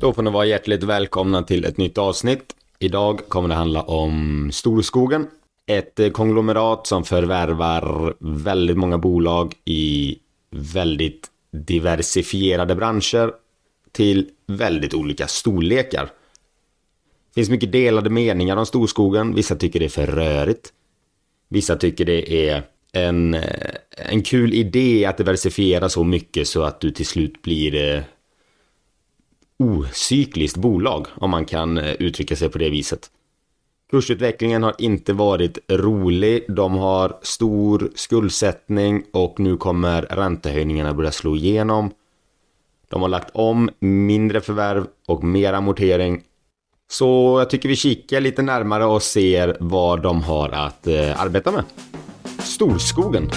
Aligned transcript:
Då 0.00 0.12
får 0.12 0.22
ni 0.22 0.30
vara 0.30 0.46
hjärtligt 0.46 0.82
välkomna 0.82 1.42
till 1.42 1.64
ett 1.64 1.76
nytt 1.76 1.98
avsnitt. 1.98 2.56
Idag 2.78 3.20
kommer 3.28 3.48
det 3.48 3.54
handla 3.54 3.82
om 3.82 4.50
Storskogen. 4.52 5.26
Ett 5.66 6.00
eh, 6.00 6.10
konglomerat 6.10 6.86
som 6.86 7.04
förvärvar 7.04 8.14
väldigt 8.18 8.76
många 8.76 8.98
bolag 8.98 9.54
i 9.64 10.18
väldigt 10.50 11.30
diversifierade 11.52 12.74
branscher 12.74 13.32
till 13.92 14.28
väldigt 14.46 14.94
olika 14.94 15.26
storlekar. 15.26 16.04
Det 16.04 17.34
finns 17.34 17.50
mycket 17.50 17.72
delade 17.72 18.10
meningar 18.10 18.56
om 18.56 18.66
Storskogen. 18.66 19.34
Vissa 19.34 19.56
tycker 19.56 19.78
det 19.78 19.84
är 19.84 19.88
för 19.88 20.06
rörigt. 20.06 20.72
Vissa 21.48 21.76
tycker 21.76 22.04
det 22.04 22.48
är 22.48 22.62
en, 22.92 23.34
eh, 23.34 23.74
en 23.96 24.22
kul 24.22 24.54
idé 24.54 25.04
att 25.04 25.16
diversifiera 25.16 25.88
så 25.88 26.04
mycket 26.04 26.48
så 26.48 26.62
att 26.62 26.80
du 26.80 26.90
till 26.90 27.06
slut 27.06 27.42
blir 27.42 27.74
eh, 27.74 28.02
ocykliskt 29.60 30.56
bolag, 30.56 31.06
om 31.14 31.30
man 31.30 31.44
kan 31.44 31.78
eh, 31.78 31.92
uttrycka 31.92 32.36
sig 32.36 32.48
på 32.48 32.58
det 32.58 32.70
viset. 32.70 33.10
Kursutvecklingen 33.90 34.62
har 34.62 34.74
inte 34.78 35.12
varit 35.12 35.58
rolig. 35.68 36.44
De 36.48 36.74
har 36.74 37.18
stor 37.22 37.90
skuldsättning 37.94 39.04
och 39.12 39.40
nu 39.40 39.56
kommer 39.56 40.02
räntehöjningarna 40.02 40.94
börja 40.94 41.12
slå 41.12 41.36
igenom. 41.36 41.90
De 42.88 43.02
har 43.02 43.08
lagt 43.08 43.30
om 43.32 43.70
mindre 43.78 44.40
förvärv 44.40 44.86
och 45.08 45.24
mer 45.24 45.52
amortering. 45.52 46.22
Så 46.90 47.36
jag 47.38 47.50
tycker 47.50 47.68
vi 47.68 47.76
kikar 47.76 48.20
lite 48.20 48.42
närmare 48.42 48.84
och 48.84 49.02
ser 49.02 49.56
vad 49.60 50.02
de 50.02 50.22
har 50.22 50.48
att 50.48 50.86
eh, 50.86 51.20
arbeta 51.20 51.52
med. 51.52 51.64
Storskogen. 52.38 53.30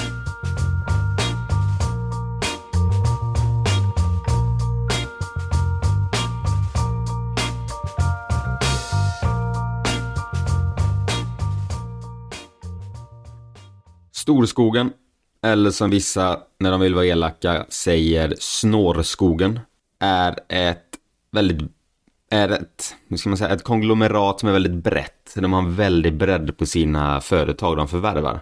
Storskogen, 14.24 14.94
eller 15.42 15.72
som 15.72 15.90
vissa, 15.90 16.40
när 16.60 16.72
de 16.72 16.80
vill 16.82 16.96
vara 16.96 17.06
elaka, 17.06 17.66
säger 17.70 18.36
Snårskogen, 18.40 19.60
är 20.00 20.40
ett 20.50 20.86
väldigt, 21.32 21.72
är 22.30 22.50
ett, 22.50 22.96
hur 23.08 23.18
ska 23.18 23.30
man 23.30 23.38
säga, 23.38 23.54
ett 23.54 23.64
konglomerat 23.64 24.40
som 24.40 24.50
är 24.50 24.54
väldigt 24.54 24.84
brett. 24.84 25.34
De 25.36 25.54
har 25.54 25.60
en 25.60 25.76
väldig 25.76 26.18
bredd 26.18 26.58
på 26.58 26.66
sina 26.66 27.22
företag 27.22 27.78
de 27.78 27.88
förvärvar. 27.88 28.42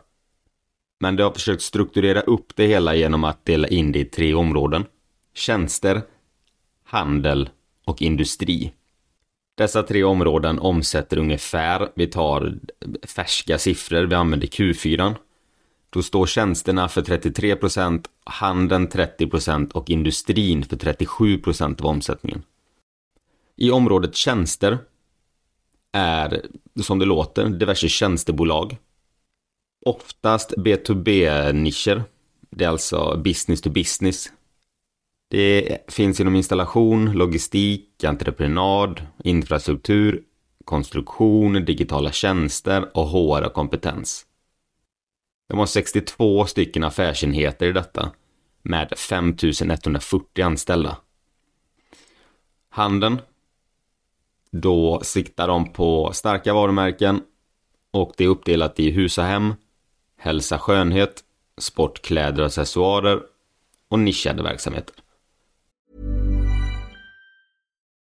Men 0.99 1.15
de 1.15 1.23
har 1.23 1.31
försökt 1.31 1.61
strukturera 1.61 2.21
upp 2.21 2.55
det 2.55 2.67
hela 2.67 2.95
genom 2.95 3.23
att 3.23 3.45
dela 3.45 3.67
in 3.67 3.91
det 3.91 3.99
i 3.99 4.05
tre 4.05 4.33
områden. 4.33 4.85
Tjänster, 5.33 6.01
handel 6.83 7.49
och 7.85 8.01
industri. 8.01 8.73
Dessa 9.57 9.83
tre 9.83 10.03
områden 10.03 10.59
omsätter 10.59 11.17
ungefär, 11.17 11.89
vi 11.95 12.07
tar 12.07 12.53
färska 13.03 13.57
siffror, 13.57 14.03
vi 14.03 14.15
använder 14.15 14.47
Q4. 14.47 15.15
Då 15.93 16.03
står 16.03 16.25
tjänsterna 16.25 16.87
för 16.87 17.01
33%, 17.01 18.05
handeln 18.23 18.87
30% 18.87 19.71
och 19.71 19.89
industrin 19.89 20.63
för 20.63 20.75
37% 20.75 21.81
av 21.81 21.87
omsättningen. 21.87 22.43
I 23.55 23.71
området 23.71 24.15
tjänster 24.15 24.77
är, 25.91 26.45
som 26.81 26.99
det 26.99 27.05
låter, 27.05 27.49
diverse 27.49 27.87
tjänstebolag. 27.87 28.77
Oftast 29.85 30.53
B2B-nischer. 30.57 32.03
Det 32.49 32.65
är 32.65 32.69
alltså 32.69 33.21
business 33.23 33.61
to 33.61 33.69
business. 33.69 34.31
Det 35.29 35.77
finns 35.87 36.19
inom 36.19 36.35
installation, 36.35 37.11
logistik, 37.11 38.03
entreprenad, 38.03 39.01
infrastruktur, 39.23 40.23
konstruktion, 40.65 41.53
digitala 41.53 42.11
tjänster 42.11 42.97
och 42.97 43.07
HR 43.07 43.45
och 43.45 43.53
kompetens. 43.53 44.25
De 45.51 45.59
har 45.59 45.65
62 45.65 46.45
stycken 46.45 46.83
affärsenheter 46.83 47.65
i 47.65 47.71
detta 47.71 48.11
med 48.61 48.93
5140 48.97 50.43
anställda. 50.43 50.97
Handeln. 52.69 53.21
Då 54.51 54.99
siktar 55.03 55.47
de 55.47 55.73
på 55.73 56.11
starka 56.13 56.53
varumärken 56.53 57.21
och 57.91 58.13
det 58.17 58.23
är 58.23 58.27
uppdelat 58.27 58.79
i 58.79 58.91
hus 58.91 59.17
och 59.17 59.23
hem, 59.23 59.53
hälsa 60.17 60.59
skönhet, 60.59 61.23
sportkläder 61.57 62.39
och 62.39 62.47
accessoarer 62.47 63.21
och 63.87 63.99
nischade 63.99 64.43
verksamheter. 64.43 64.95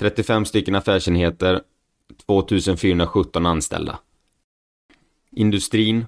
35 0.00 0.44
stycken 0.44 0.74
affärsenheter, 0.74 1.60
2417 2.26 3.46
anställda. 3.46 3.98
Industrin 5.30 6.06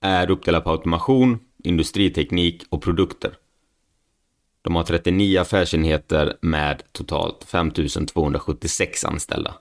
är 0.00 0.30
uppdelad 0.30 0.64
på 0.64 0.70
automation, 0.70 1.38
industriteknik 1.64 2.62
och 2.68 2.82
produkter. 2.82 3.36
De 4.62 4.76
har 4.76 4.82
39 4.82 5.40
affärsenheter 5.40 6.36
med 6.40 6.82
totalt 6.92 7.44
5276 7.44 9.04
anställda. 9.04 9.54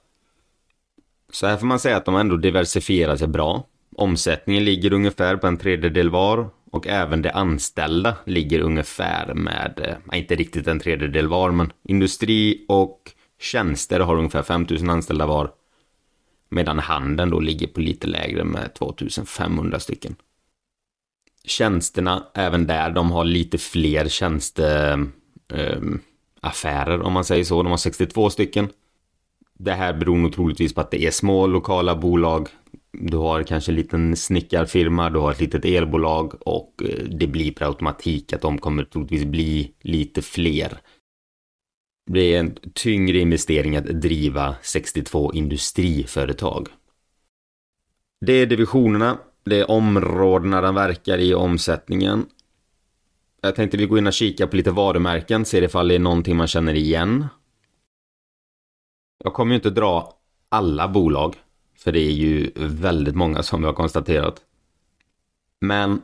Så 1.31 1.47
här 1.47 1.57
får 1.57 1.65
man 1.65 1.79
säga 1.79 1.97
att 1.97 2.05
de 2.05 2.15
ändå 2.15 2.37
diversifierar 2.37 3.15
sig 3.15 3.27
bra. 3.27 3.67
Omsättningen 3.95 4.65
ligger 4.65 4.93
ungefär 4.93 5.37
på 5.37 5.47
en 5.47 5.57
tredjedel 5.57 6.09
var 6.09 6.49
och 6.71 6.87
även 6.87 7.21
de 7.21 7.29
anställda 7.29 8.15
ligger 8.25 8.59
ungefär 8.59 9.33
med, 9.33 9.99
eh, 10.11 10.17
inte 10.19 10.35
riktigt 10.35 10.67
en 10.67 10.79
tredjedel 10.79 11.27
var, 11.27 11.51
men 11.51 11.73
industri 11.83 12.65
och 12.67 13.11
tjänster 13.39 13.99
har 13.99 14.17
ungefär 14.17 14.43
5000 14.43 14.89
anställda 14.89 15.25
var. 15.25 15.51
Medan 16.49 16.79
handeln 16.79 17.29
då 17.29 17.39
ligger 17.39 17.67
på 17.67 17.79
lite 17.79 18.07
lägre 18.07 18.43
med 18.43 18.73
2500 18.73 19.79
stycken. 19.79 20.15
Tjänsterna, 21.43 22.27
även 22.33 22.67
där, 22.67 22.91
de 22.91 23.11
har 23.11 23.25
lite 23.25 23.57
fler 23.57 24.07
tjänsteaffärer 24.07 25.11
eh, 26.87 26.95
eh 26.95 27.05
om 27.05 27.13
man 27.13 27.25
säger 27.25 27.43
så. 27.43 27.63
De 27.63 27.69
har 27.69 27.77
62 27.77 28.29
stycken. 28.29 28.69
Det 29.59 29.73
här 29.73 29.93
beror 29.93 30.17
nog 30.17 30.33
troligtvis 30.33 30.73
på 30.73 30.81
att 30.81 30.91
det 30.91 31.05
är 31.05 31.11
små 31.11 31.47
lokala 31.47 31.95
bolag. 31.95 32.47
Du 32.91 33.17
har 33.17 33.43
kanske 33.43 33.71
en 33.71 33.75
liten 33.75 34.15
snickarfirma, 34.15 35.09
du 35.09 35.19
har 35.19 35.31
ett 35.31 35.41
litet 35.41 35.65
elbolag 35.65 36.33
och 36.47 36.83
eh, 36.83 37.03
det 37.03 37.27
blir 37.27 37.51
per 37.51 37.65
automatik 37.65 38.33
att 38.33 38.41
de 38.41 38.57
kommer 38.57 38.83
troligtvis 38.83 39.25
bli 39.25 39.73
lite 39.81 40.21
fler. 40.21 40.79
Det 42.11 42.35
är 42.35 42.39
en 42.39 42.55
tyngre 42.73 43.17
investering 43.17 43.75
att 43.75 43.85
driva 43.85 44.55
62 44.61 45.33
industriföretag. 45.33 46.67
Det 48.25 48.33
är 48.33 48.45
divisionerna, 48.45 49.17
det 49.45 49.59
är 49.59 49.71
områdena 49.71 50.61
den 50.61 50.75
verkar 50.75 51.17
i 51.17 51.33
omsättningen. 51.33 52.25
Jag 53.41 53.55
tänkte 53.55 53.77
vi 53.77 53.85
går 53.85 53.97
in 53.97 54.07
och 54.07 54.13
kika 54.13 54.47
på 54.47 54.55
lite 54.55 54.71
varumärken, 54.71 55.45
ser 55.45 55.61
ifall 55.61 55.87
det 55.87 55.95
är 55.95 55.99
någonting 55.99 56.35
man 56.35 56.47
känner 56.47 56.73
igen. 56.73 57.25
Jag 59.17 59.33
kommer 59.33 59.51
ju 59.51 59.55
inte 59.55 59.69
dra 59.69 60.17
alla 60.49 60.87
bolag, 60.87 61.35
för 61.75 61.91
det 61.91 61.99
är 61.99 62.11
ju 62.11 62.51
väldigt 62.55 63.15
många 63.15 63.43
som 63.43 63.61
vi 63.61 63.67
har 63.67 63.73
konstaterat. 63.73 64.41
Men 65.59 66.01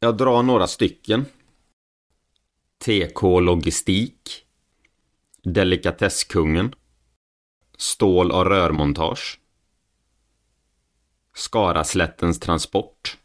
jag 0.00 0.16
drar 0.16 0.42
några 0.42 0.66
stycken. 0.66 1.24
TK 2.78 3.40
Logistik. 3.40 4.46
Delikatesskungen. 5.42 6.74
Stål 7.78 8.30
och 8.30 8.46
rörmontage. 8.46 9.40
Skaraslättens 11.34 12.40
transport. 12.40 13.18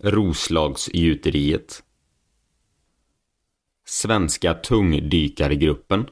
Roslagsgjuteriet. 0.00 1.82
Svenska 3.84 4.54
tungdykargruppen. 4.54 6.10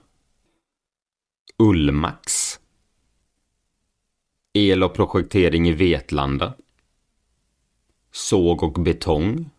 Ullmax. 1.58 2.60
El 4.52 4.82
och 4.82 4.94
projektering 4.94 5.68
i 5.68 5.72
Vetlanda. 5.72 6.54
Såg 8.10 8.62
och 8.62 8.72
betong. 8.72 9.50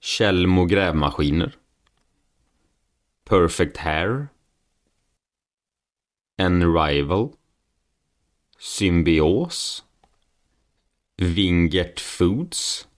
Kjellmo 0.00 0.64
grävmaskiner. 0.64 1.56
Perfect 3.24 3.76
Hair. 3.76 4.28
Enrival. 6.36 7.32
Symbios. 8.58 9.84
Wingert 11.16 12.00
Foods. 12.00 12.88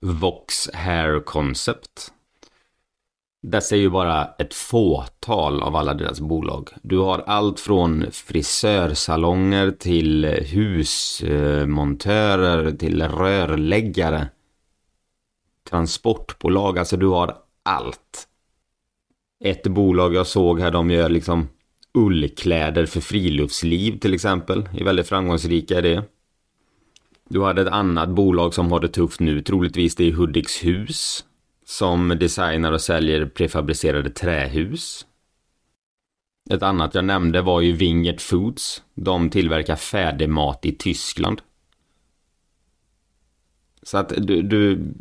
Vox 0.00 0.68
Hair 0.74 1.20
Concept. 1.20 2.12
Dessa 3.42 3.76
är 3.76 3.80
ju 3.80 3.90
bara 3.90 4.24
ett 4.38 4.54
fåtal 4.54 5.62
av 5.62 5.76
alla 5.76 5.94
deras 5.94 6.20
bolag. 6.20 6.70
Du 6.82 6.98
har 6.98 7.18
allt 7.18 7.60
från 7.60 8.06
frisörsalonger 8.12 9.70
till 9.70 10.24
husmontörer 10.24 12.70
till 12.70 13.02
rörläggare. 13.02 14.28
Transportbolag, 15.70 16.78
alltså 16.78 16.96
du 16.96 17.06
har 17.06 17.36
allt. 17.62 18.28
Ett 19.44 19.66
bolag 19.66 20.14
jag 20.14 20.26
såg 20.26 20.60
här, 20.60 20.70
de 20.70 20.90
gör 20.90 21.08
liksom 21.08 21.48
ullkläder 21.94 22.86
för 22.86 23.00
friluftsliv 23.00 23.98
till 23.98 24.14
exempel. 24.14 24.68
Är 24.72 24.84
väldigt 24.84 25.08
framgångsrika 25.08 25.78
i 25.78 25.82
det. 25.82 26.04
Du 27.28 27.42
hade 27.42 27.62
ett 27.62 27.68
annat 27.68 28.08
bolag 28.08 28.54
som 28.54 28.72
har 28.72 28.80
det 28.80 28.88
tufft 28.88 29.20
nu, 29.20 29.42
troligtvis 29.42 29.96
det 29.96 30.08
är 30.08 30.12
Hudiks 30.12 30.64
hus. 30.64 31.24
Som 31.70 32.08
designar 32.08 32.72
och 32.72 32.80
säljer 32.80 33.26
prefabricerade 33.26 34.10
trähus. 34.10 35.06
Ett 36.50 36.62
annat 36.62 36.94
jag 36.94 37.04
nämnde 37.04 37.42
var 37.42 37.60
ju 37.60 37.72
Wingert 37.72 38.20
Foods. 38.20 38.82
De 38.94 39.30
tillverkar 39.30 39.76
färdigmat 39.76 40.66
i 40.66 40.72
Tyskland. 40.72 41.42
Så 43.82 43.98
att 43.98 44.08
du, 44.08 44.42
du, 44.42 44.94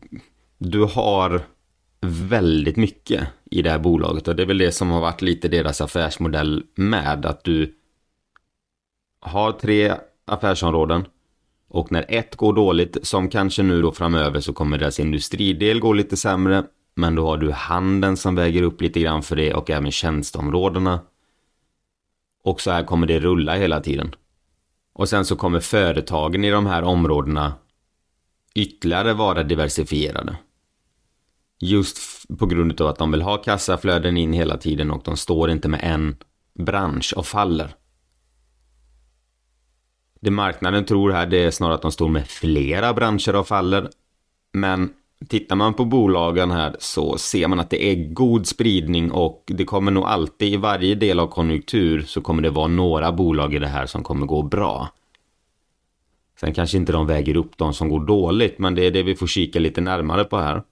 du 0.58 0.84
har 0.84 1.42
väldigt 2.02 2.78
mycket 2.78 3.28
i 3.52 3.62
det 3.62 3.70
här 3.70 3.80
bolaget 3.80 4.28
och 4.28 4.36
det 4.36 4.44
är 4.44 4.48
väl 4.48 4.58
det 4.58 4.72
som 4.72 4.90
har 4.90 5.02
varit 5.02 5.22
lite 5.22 5.48
deras 5.48 5.82
affärsmodell 5.82 6.64
med 6.76 7.26
att 7.26 7.44
du 7.44 7.76
har 9.20 9.52
tre 9.52 9.96
affärsområden 10.26 11.06
och 11.70 11.92
när 11.92 12.06
ett 12.10 12.36
går 12.36 12.54
dåligt, 12.54 12.98
som 13.02 13.30
kanske 13.30 13.64
nu 13.64 13.82
då 13.82 13.92
framöver, 13.92 14.40
så 14.40 14.54
kommer 14.54 14.78
deras 14.78 15.00
industridel 15.00 15.80
gå 15.80 15.94
lite 15.94 16.18
sämre. 16.18 16.64
Men 16.96 17.16
då 17.16 17.26
har 17.26 17.38
du 17.38 17.52
handeln 17.52 18.18
som 18.18 18.36
väger 18.36 18.64
upp 18.64 18.82
lite 18.82 19.00
grann 19.00 19.24
för 19.24 19.36
det 19.36 19.54
och 19.54 19.70
även 19.70 19.92
tjänsteområdena. 19.92 21.00
Och 22.44 22.62
så 22.62 22.72
här 22.72 22.84
kommer 22.84 23.08
det 23.08 23.20
rulla 23.20 23.56
hela 23.56 23.82
tiden. 23.82 24.16
Och 24.94 25.10
sen 25.10 25.26
så 25.26 25.36
kommer 25.36 25.60
företagen 25.60 26.46
i 26.46 26.50
de 26.50 26.66
här 26.66 26.84
områdena 26.84 27.54
ytterligare 28.56 29.14
vara 29.14 29.44
diversifierade. 29.44 30.38
Just 31.60 32.28
på 32.40 32.46
grund 32.46 32.82
av 32.82 32.88
att 32.88 32.98
de 32.98 33.12
vill 33.12 33.22
ha 33.22 33.38
kassaflöden 33.38 34.18
in 34.18 34.34
hela 34.34 34.58
tiden 34.58 34.92
och 34.92 35.02
de 35.06 35.18
står 35.18 35.50
inte 35.50 35.68
med 35.68 35.80
en 35.84 36.18
bransch 36.60 37.14
och 37.18 37.26
faller. 37.26 37.76
Det 40.20 40.32
marknaden 40.32 40.86
tror 40.86 41.12
här 41.12 41.28
det 41.28 41.44
är 41.44 41.52
snarare 41.52 41.76
att 41.76 41.82
de 41.82 41.92
står 41.92 42.10
med 42.10 42.28
flera 42.28 42.94
branscher 42.94 43.36
och 43.36 43.48
faller. 43.48 43.90
Men 44.54 44.94
tittar 45.28 45.56
man 45.56 45.74
på 45.74 45.86
bolagen 45.86 46.52
här 46.52 46.76
så 46.80 47.18
ser 47.18 47.48
man 47.48 47.60
att 47.60 47.70
det 47.70 47.84
är 47.84 48.14
god 48.14 48.48
spridning 48.48 49.12
och 49.12 49.44
det 49.46 49.66
kommer 49.66 49.92
nog 49.92 50.04
alltid 50.04 50.54
i 50.54 50.58
varje 50.58 50.96
del 50.96 51.20
av 51.20 51.28
konjunktur 51.28 52.02
så 52.02 52.22
kommer 52.22 52.42
det 52.42 52.50
vara 52.50 52.68
några 52.68 53.12
bolag 53.12 53.54
i 53.54 53.60
det 53.60 53.68
här 53.68 53.86
som 53.86 54.04
kommer 54.04 54.26
gå 54.26 54.42
bra. 54.42 54.90
Sen 56.40 56.54
kanske 56.54 56.78
inte 56.78 56.92
de 56.92 57.08
väger 57.08 57.38
upp 57.38 57.58
de 57.58 57.74
som 57.74 57.90
går 57.90 58.06
dåligt 58.06 58.60
men 58.60 58.76
det 58.76 58.86
är 58.86 58.92
det 58.92 59.04
vi 59.04 59.16
får 59.16 59.28
kika 59.28 59.60
lite 59.60 59.82
närmare 59.82 60.24
på 60.24 60.38
här. 60.38 60.64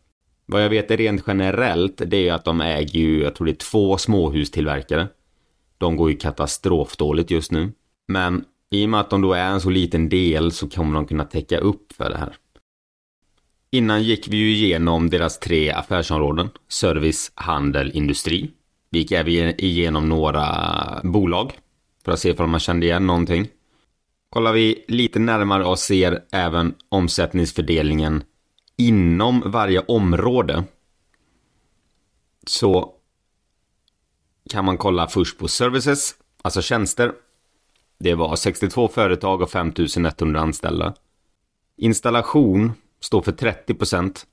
Vad 0.46 0.64
jag 0.64 0.70
vet 0.70 0.92
är 0.92 0.98
rent 0.98 1.24
generellt 1.28 2.02
det 2.06 2.30
är 2.30 2.34
att 2.34 2.46
de 2.46 2.62
äger 2.62 3.00
ju, 3.00 3.24
jag 3.24 3.36
tror 3.36 3.46
det 3.46 3.52
är 3.52 3.72
två 3.72 3.98
småhustillverkare. 3.98 5.08
De 5.78 5.96
går 5.96 6.12
ju 6.12 6.18
katastrofdåligt 6.18 7.32
just 7.32 7.52
nu. 7.52 7.72
Men 8.08 8.46
i 8.70 8.86
och 8.86 8.90
med 8.90 9.00
att 9.00 9.10
de 9.10 9.22
då 9.22 9.34
är 9.34 9.50
en 9.50 9.62
så 9.62 9.70
liten 9.70 10.10
del 10.10 10.52
så 10.52 10.70
kommer 10.70 10.94
de 10.94 11.06
kunna 11.06 11.26
täcka 11.26 11.58
upp 11.58 11.94
för 11.94 12.10
det 12.10 12.18
här. 12.18 12.38
Innan 13.72 14.04
gick 14.04 14.28
vi 14.28 14.38
ju 14.38 14.52
igenom 14.52 15.10
deras 15.10 15.40
tre 15.40 15.72
affärsområden. 15.72 16.50
Service, 16.68 17.32
handel, 17.36 17.92
industri. 17.94 18.52
Vi 18.90 19.00
gick 19.00 19.12
även 19.12 19.62
igenom 19.62 20.10
några 20.10 20.46
bolag. 21.04 21.60
För 22.06 22.12
att 22.12 22.20
se 22.20 22.34
om 22.34 22.50
man 22.50 22.60
kände 22.60 22.86
igen 22.86 23.08
någonting. 23.08 23.48
Kollar 24.30 24.54
vi 24.54 24.86
lite 24.88 25.20
närmare 25.20 25.66
och 25.66 25.80
ser 25.80 26.24
även 26.32 26.76
omsättningsfördelningen 26.90 28.24
inom 28.78 29.44
varje 29.46 29.80
område. 29.80 30.64
Så 32.48 32.94
kan 34.50 34.66
man 34.66 34.78
kolla 34.78 35.08
först 35.08 35.40
på 35.40 35.48
services, 35.48 36.16
alltså 36.42 36.62
tjänster. 36.62 37.14
Det 38.00 38.16
var 38.16 38.36
62 38.36 38.88
företag 38.88 39.42
och 39.42 39.52
5100 39.52 40.40
anställda. 40.40 40.94
Installation 41.78 42.72
står 43.00 43.22
för 43.22 43.32
30% 43.32 44.26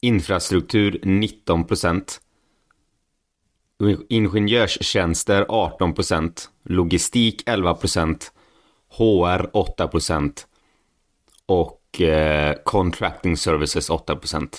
Infrastruktur 0.00 1.00
19% 1.02 2.20
Ingenjörstjänster 4.08 5.44
18% 5.44 6.48
Logistik 6.64 7.48
11% 7.48 8.22
HR 8.88 9.50
8% 9.52 10.46
och 11.46 12.00
eh, 12.00 12.54
Contracting 12.64 13.36
Services 13.36 13.90
8% 13.90 14.56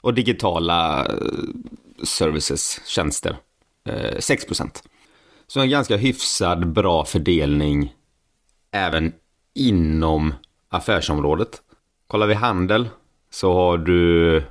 Och 0.00 0.14
digitala 0.14 1.06
eh, 1.06 1.14
services, 2.04 2.80
tjänster, 2.86 3.36
eh, 3.88 4.18
6 4.18 4.46
så 5.46 5.60
en 5.60 5.70
ganska 5.70 5.96
hyfsad 5.96 6.72
bra 6.72 7.04
fördelning 7.04 7.94
även 8.70 9.12
inom 9.54 10.34
affärsområdet. 10.68 11.62
Kollar 12.06 12.26
vi 12.26 12.34
handel 12.34 12.88
så 13.30 13.52
har 13.52 13.78
du 13.78 14.42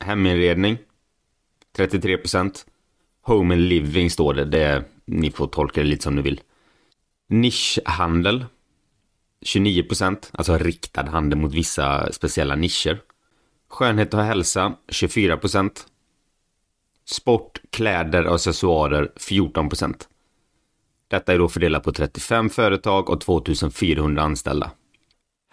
heminredning 0.00 0.78
33% 1.76 2.66
Home 3.22 3.54
and 3.54 3.62
living 3.62 4.10
står 4.10 4.34
det. 4.34 4.44
det. 4.44 4.84
Ni 5.04 5.30
får 5.30 5.46
tolka 5.46 5.80
det 5.80 5.86
lite 5.86 6.02
som 6.02 6.14
ni 6.14 6.22
vill. 6.22 6.40
Nischhandel 7.28 8.44
29% 9.46 10.16
alltså 10.32 10.58
riktad 10.58 11.10
handel 11.10 11.38
mot 11.38 11.54
vissa 11.54 12.12
speciella 12.12 12.56
nischer. 12.56 13.00
Skönhet 13.68 14.14
och 14.14 14.22
hälsa 14.22 14.76
24 14.88 15.38
Sport, 17.12 17.60
kläder 17.70 18.26
och 18.26 18.34
accessoarer 18.34 19.12
14% 19.16 19.94
Detta 21.08 21.32
är 21.32 21.38
då 21.38 21.48
fördelat 21.48 21.82
på 21.82 21.92
35 21.92 22.50
företag 22.50 23.10
och 23.10 23.20
2400 23.20 24.22
anställda. 24.22 24.70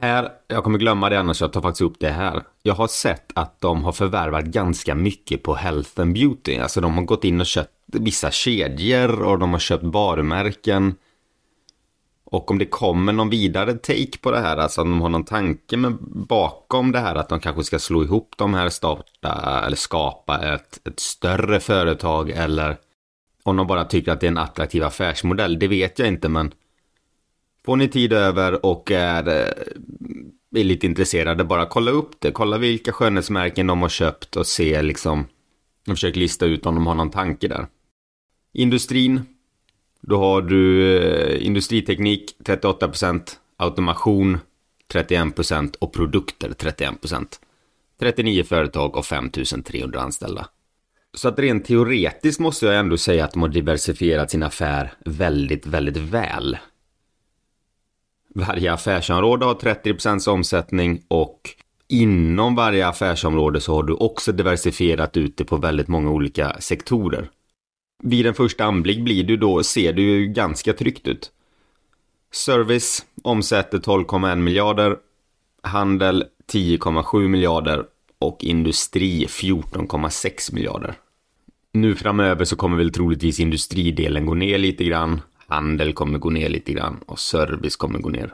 Här, 0.02 0.30
jag 0.48 0.64
kommer 0.64 0.80
glömma 0.80 1.10
det 1.10 1.20
annars, 1.20 1.42
jag 1.42 1.54
tar 1.54 1.62
faktiskt 1.62 1.82
upp 1.82 2.00
det 2.00 2.10
här. 2.10 2.44
Jag 2.64 2.74
har 2.74 2.88
sett 2.88 3.32
att 3.34 3.62
de 3.62 3.84
har 3.84 3.92
förvärvat 3.92 4.46
ganska 4.46 4.96
mycket 4.96 5.44
på 5.44 5.56
Health 5.56 6.02
and 6.02 6.14
Beauty. 6.14 6.58
Alltså 6.58 6.82
de 6.82 6.98
har 6.98 7.04
gått 7.04 7.24
in 7.24 7.40
och 7.40 7.46
köpt 7.46 7.72
vissa 7.86 8.32
kedjor 8.32 9.22
och 9.22 9.40
de 9.40 9.52
har 9.52 9.60
köpt 9.60 9.84
varumärken. 9.84 10.96
Och 12.32 12.52
om 12.52 12.58
det 12.58 12.66
kommer 12.66 13.14
någon 13.14 13.30
vidare 13.30 13.74
take 13.74 14.18
på 14.22 14.32
det 14.32 14.40
här, 14.40 14.58
alltså 14.58 14.82
om 14.82 14.90
de 14.90 15.02
har 15.02 15.10
någon 15.10 15.24
tanke 15.24 15.78
med 15.78 15.98
bakom 16.28 16.92
det 16.92 17.00
här 17.00 17.16
att 17.16 17.30
de 17.30 17.40
kanske 17.40 17.64
ska 17.64 17.80
slå 17.80 18.04
ihop 18.04 18.34
de 18.38 18.54
här, 18.54 18.70
starta 18.70 19.64
eller 19.66 19.78
skapa 19.78 20.54
ett, 20.54 20.88
ett 20.88 21.00
större 21.00 21.60
företag 21.60 22.30
eller 22.30 22.78
om 23.44 23.58
de 23.58 23.68
bara 23.68 23.86
tycker 23.86 24.12
att 24.12 24.20
det 24.20 24.28
är 24.28 24.32
en 24.32 24.38
attraktiv 24.38 24.84
affärsmodell, 24.84 25.60
det 25.60 25.68
vet 25.68 26.00
jag 26.00 26.08
inte 26.08 26.30
men 26.30 26.54
får 27.66 27.76
ni 27.76 27.88
tid 27.88 28.14
över 28.14 28.66
och 28.66 28.92
är, 28.92 29.28
eh, 29.28 30.62
är 30.62 30.64
lite 30.64 30.86
intresserade, 30.86 31.44
bara 31.44 31.66
kolla 31.66 31.92
upp 31.92 32.12
det, 32.20 32.32
kolla 32.32 32.58
vilka 32.58 32.92
skönhetsmärken 32.92 33.68
de 33.68 33.82
har 33.82 33.90
köpt 33.90 34.36
och 34.36 34.48
se 34.48 34.82
liksom, 34.82 35.26
och 35.88 35.94
försök 35.94 36.16
lista 36.16 36.46
ut 36.46 36.66
om 36.66 36.76
de 36.76 36.88
har 36.88 36.96
någon 36.96 37.12
tanke 37.12 37.48
där. 37.48 37.68
Industrin, 38.54 39.26
då 40.02 40.18
har 40.18 40.42
du 40.42 40.98
eh, 40.98 41.46
industriteknik 41.46 42.36
38%, 42.44 43.22
automation 43.58 44.38
31% 44.94 45.76
och 45.80 45.94
produkter 45.94 46.50
31%. 46.50 47.26
39 48.00 48.44
företag 48.44 48.96
och 48.96 49.06
5300 49.06 50.02
anställda. 50.02 50.48
Så 51.14 51.28
att 51.28 51.40
rent 51.40 51.66
teoretiskt 51.66 52.40
måste 52.40 52.66
jag 52.66 52.76
ändå 52.80 52.98
säga 52.98 53.26
att 53.26 53.32
de 53.32 53.42
har 53.42 53.50
diversifierat 53.50 54.32
sin 54.32 54.44
affär 54.44 54.94
väldigt, 55.06 55.66
väldigt 55.66 55.98
väl. 55.98 56.58
Varje 58.36 58.74
affärsområde 58.74 59.46
har 59.46 59.56
30% 59.56 60.30
omsättning 60.30 61.04
och 61.08 61.42
inom 61.88 62.56
varje 62.56 62.88
affärsområde 62.88 63.62
så 63.62 63.76
har 63.76 63.84
du 63.84 63.94
också 63.94 64.32
diversifierat 64.32 65.18
ut 65.18 65.38
det 65.38 65.46
på 65.46 65.58
väldigt 65.58 65.88
många 65.88 66.12
olika 66.12 66.56
sektorer 66.60 67.30
vid 68.04 68.26
en 68.26 68.34
första 68.34 68.66
anblick 68.66 69.00
blir 69.00 69.24
du 69.24 69.38
då, 69.38 69.64
ser 69.64 69.94
du 69.94 70.02
ju 70.02 70.28
ganska 70.28 70.74
tryggt 70.74 71.08
ut. 71.08 71.32
Service 72.32 73.06
omsätter 73.24 73.78
12,1 73.78 74.36
miljarder, 74.36 74.98
handel 75.62 76.26
10,7 76.52 77.28
miljarder 77.28 77.86
och 78.20 78.44
industri 78.44 79.26
14,6 79.26 80.54
miljarder. 80.54 80.96
Nu 81.74 81.96
framöver 81.96 82.46
så 82.46 82.56
kommer 82.56 82.78
väl 82.78 82.92
troligtvis 82.92 83.40
industridelen 83.40 84.26
gå 84.26 84.34
ner 84.34 84.58
lite 84.58 84.84
grann, 84.84 85.22
handel 85.48 85.94
kommer 85.94 86.20
gå 86.20 86.30
ner 86.30 86.50
lite 86.50 86.74
grann 86.74 87.00
och 87.06 87.20
service 87.20 87.76
kommer 87.76 88.00
gå 88.00 88.10
ner. 88.10 88.34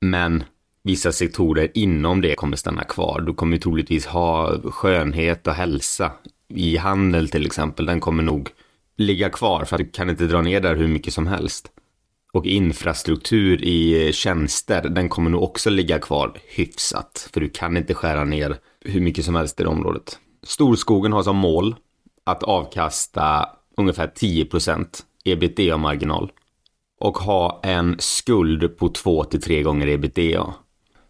Men 0.00 0.44
vissa 0.82 1.12
sektorer 1.12 1.70
inom 1.74 2.20
det 2.20 2.34
kommer 2.34 2.56
stanna 2.56 2.84
kvar. 2.84 3.20
Du 3.20 3.34
kommer 3.34 3.58
troligtvis 3.58 4.06
ha 4.06 4.60
skönhet 4.70 5.46
och 5.46 5.54
hälsa 5.54 6.12
i 6.48 6.76
handel 6.76 7.28
till 7.28 7.46
exempel, 7.46 7.86
den 7.86 8.00
kommer 8.00 8.22
nog 8.22 8.50
ligga 8.96 9.30
kvar 9.30 9.64
för 9.64 9.76
att 9.76 9.82
du 9.82 9.90
kan 9.90 10.10
inte 10.10 10.26
dra 10.26 10.42
ner 10.42 10.60
där 10.60 10.76
hur 10.76 10.88
mycket 10.88 11.14
som 11.14 11.26
helst. 11.26 11.70
Och 12.32 12.46
infrastruktur 12.46 13.64
i 13.64 14.06
eh, 14.06 14.12
tjänster, 14.12 14.88
den 14.88 15.08
kommer 15.08 15.30
nog 15.30 15.42
också 15.42 15.70
ligga 15.70 15.98
kvar 15.98 16.38
hyfsat. 16.56 17.28
För 17.32 17.40
du 17.40 17.48
kan 17.48 17.76
inte 17.76 17.94
skära 17.94 18.24
ner 18.24 18.56
hur 18.80 19.00
mycket 19.00 19.24
som 19.24 19.34
helst 19.34 19.60
i 19.60 19.62
det 19.62 19.68
området. 19.68 20.18
Storskogen 20.42 21.12
har 21.12 21.22
som 21.22 21.36
mål 21.36 21.76
att 22.24 22.42
avkasta 22.42 23.48
ungefär 23.76 24.06
10% 24.06 24.86
ebitda-marginal. 25.24 26.32
Och 27.00 27.18
ha 27.18 27.60
en 27.62 27.96
skuld 27.98 28.78
på 28.78 28.88
2 28.88 29.24
till 29.24 29.42
3 29.42 29.62
gånger 29.62 29.86
ebitda. 29.86 30.54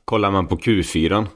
Kollar 0.04 0.30
man 0.30 0.46
på 0.46 0.56
Q4 0.56 1.26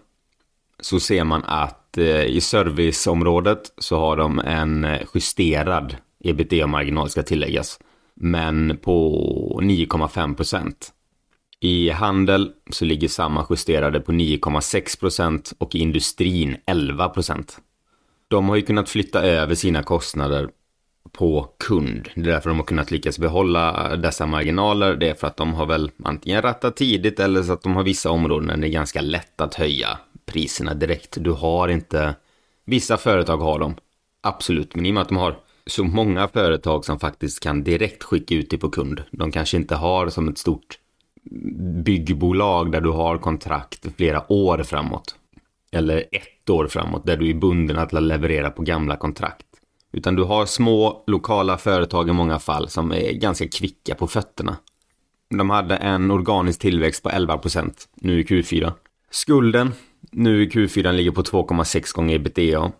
så 0.80 1.00
ser 1.00 1.24
man 1.24 1.44
att 1.44 1.79
att 1.90 1.98
eh, 1.98 2.24
i 2.24 2.40
serviceområdet 2.40 3.72
så 3.78 3.98
har 3.98 4.16
de 4.16 4.38
en 4.38 4.84
eh, 4.84 5.00
justerad 5.14 5.96
ebitda-marginal 6.24 7.10
ska 7.10 7.22
tilläggas. 7.22 7.78
Men 8.14 8.78
på 8.82 9.60
9,5 9.62 10.34
procent. 10.34 10.92
I 11.60 11.90
handel 11.90 12.50
så 12.70 12.84
ligger 12.84 13.08
samma 13.08 13.46
justerade 13.50 14.00
på 14.00 14.12
9,6 14.12 15.00
procent 15.00 15.52
och 15.58 15.74
i 15.74 15.78
industrin 15.78 16.56
11 16.66 17.08
procent. 17.08 17.58
De 18.28 18.48
har 18.48 18.56
ju 18.56 18.62
kunnat 18.62 18.88
flytta 18.88 19.22
över 19.22 19.54
sina 19.54 19.82
kostnader 19.82 20.48
på 21.12 21.54
kund. 21.68 22.08
Det 22.14 22.20
är 22.20 22.24
därför 22.24 22.50
de 22.50 22.58
har 22.58 22.66
kunnat 22.66 22.90
lyckas 22.90 23.18
behålla 23.18 23.92
eh, 23.92 23.98
dessa 23.98 24.26
marginaler. 24.26 24.96
Det 24.96 25.10
är 25.10 25.14
för 25.14 25.26
att 25.26 25.36
de 25.36 25.54
har 25.54 25.66
väl 25.66 25.90
antingen 26.04 26.42
rattat 26.42 26.76
tidigt 26.76 27.20
eller 27.20 27.42
så 27.42 27.52
att 27.52 27.62
de 27.62 27.76
har 27.76 27.82
vissa 27.82 28.10
områden 28.10 28.48
där 28.48 28.56
det 28.56 28.68
är 28.68 28.72
ganska 28.72 29.00
lätt 29.00 29.40
att 29.40 29.54
höja 29.54 29.98
priserna 30.26 30.74
direkt. 30.74 31.16
Du 31.20 31.30
har 31.30 31.68
inte, 31.68 32.14
vissa 32.64 32.96
företag 32.96 33.38
har 33.38 33.58
dem, 33.58 33.74
absolut, 34.22 34.74
men 34.74 34.86
i 34.86 34.90
och 34.90 34.94
med 34.94 35.02
att 35.02 35.08
de 35.08 35.16
har 35.16 35.38
så 35.66 35.84
många 35.84 36.28
företag 36.28 36.84
som 36.84 36.98
faktiskt 36.98 37.40
kan 37.40 37.64
direkt 37.64 38.02
skicka 38.02 38.34
ut 38.34 38.50
det 38.50 38.58
på 38.58 38.70
kund. 38.70 39.02
De 39.10 39.32
kanske 39.32 39.56
inte 39.56 39.74
har 39.74 40.08
som 40.08 40.28
ett 40.28 40.38
stort 40.38 40.78
byggbolag 41.84 42.72
där 42.72 42.80
du 42.80 42.90
har 42.90 43.18
kontrakt 43.18 43.86
flera 43.96 44.32
år 44.32 44.62
framåt. 44.62 45.14
Eller 45.72 45.98
ett 46.12 46.50
år 46.50 46.66
framåt 46.66 47.06
där 47.06 47.16
du 47.16 47.30
är 47.30 47.34
bunden 47.34 47.78
att 47.78 47.92
leverera 47.92 48.50
på 48.50 48.62
gamla 48.62 48.96
kontrakt. 48.96 49.46
Utan 49.92 50.14
du 50.14 50.22
har 50.22 50.46
små 50.46 51.04
lokala 51.06 51.58
företag 51.58 52.08
i 52.08 52.12
många 52.12 52.38
fall 52.38 52.68
som 52.68 52.92
är 52.92 53.12
ganska 53.12 53.48
kvicka 53.48 53.94
på 53.94 54.06
fötterna. 54.06 54.56
De 55.30 55.50
hade 55.50 55.76
en 55.76 56.10
organisk 56.10 56.60
tillväxt 56.60 57.02
på 57.02 57.10
11 57.10 57.38
procent 57.38 57.88
nu 57.94 58.20
i 58.20 58.24
Q4. 58.24 58.72
Skulden 59.10 59.72
nu 60.12 60.42
i 60.42 60.48
Q4 60.48 60.92
ligger 60.92 61.10
på 61.10 61.22
2,6 61.22 61.94
gånger 61.94 62.14
ebitda. 62.14 62.72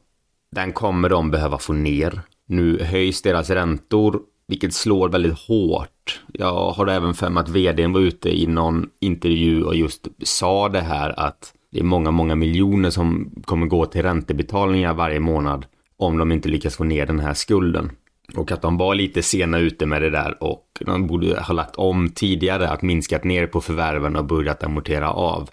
Den 0.53 0.73
kommer 0.73 1.09
de 1.09 1.31
behöva 1.31 1.59
få 1.59 1.73
ner. 1.73 2.21
Nu 2.47 2.83
höjs 2.83 3.23
deras 3.23 3.51
räntor, 3.51 4.21
vilket 4.49 4.75
slår 4.75 5.09
väldigt 5.09 5.39
hårt. 5.39 6.21
Jag 6.33 6.71
har 6.71 6.87
även 6.87 7.15
för 7.15 7.31
mig 7.31 7.41
att 7.41 7.49
vdn 7.49 7.93
var 7.93 8.01
ute 8.01 8.29
i 8.29 8.47
någon 8.47 8.89
intervju 9.01 9.65
och 9.65 9.77
just 9.77 10.09
sa 10.23 10.69
det 10.69 10.81
här 10.81 11.21
att 11.21 11.55
det 11.73 11.79
är 11.79 11.85
många, 11.85 12.11
många 12.11 12.35
miljoner 12.35 12.91
som 12.91 13.31
kommer 13.45 13.67
gå 13.67 13.87
till 13.87 14.03
räntebetalningar 14.03 14.95
varje 14.95 15.21
månad 15.21 15.67
om 15.97 16.19
de 16.19 16.33
inte 16.33 16.49
lyckas 16.49 16.77
få 16.77 16.85
ner 16.85 17.07
den 17.07 17.21
här 17.21 17.35
skulden. 17.35 17.91
Och 18.37 18.53
att 18.53 18.63
de 18.63 18.77
var 18.77 18.95
lite 18.95 19.23
sena 19.23 19.59
ute 19.59 19.87
med 19.87 20.03
det 20.03 20.11
där 20.11 20.43
och 20.43 20.67
de 20.81 21.07
borde 21.07 21.41
ha 21.41 21.55
lagt 21.55 21.77
om 21.77 22.09
tidigare 22.09 22.69
att 22.69 22.83
minskat 22.83 23.25
ner 23.25 23.47
på 23.47 23.61
förvärven 23.61 24.17
och 24.17 24.25
börjat 24.25 24.65
amortera 24.65 25.11
av. 25.11 25.51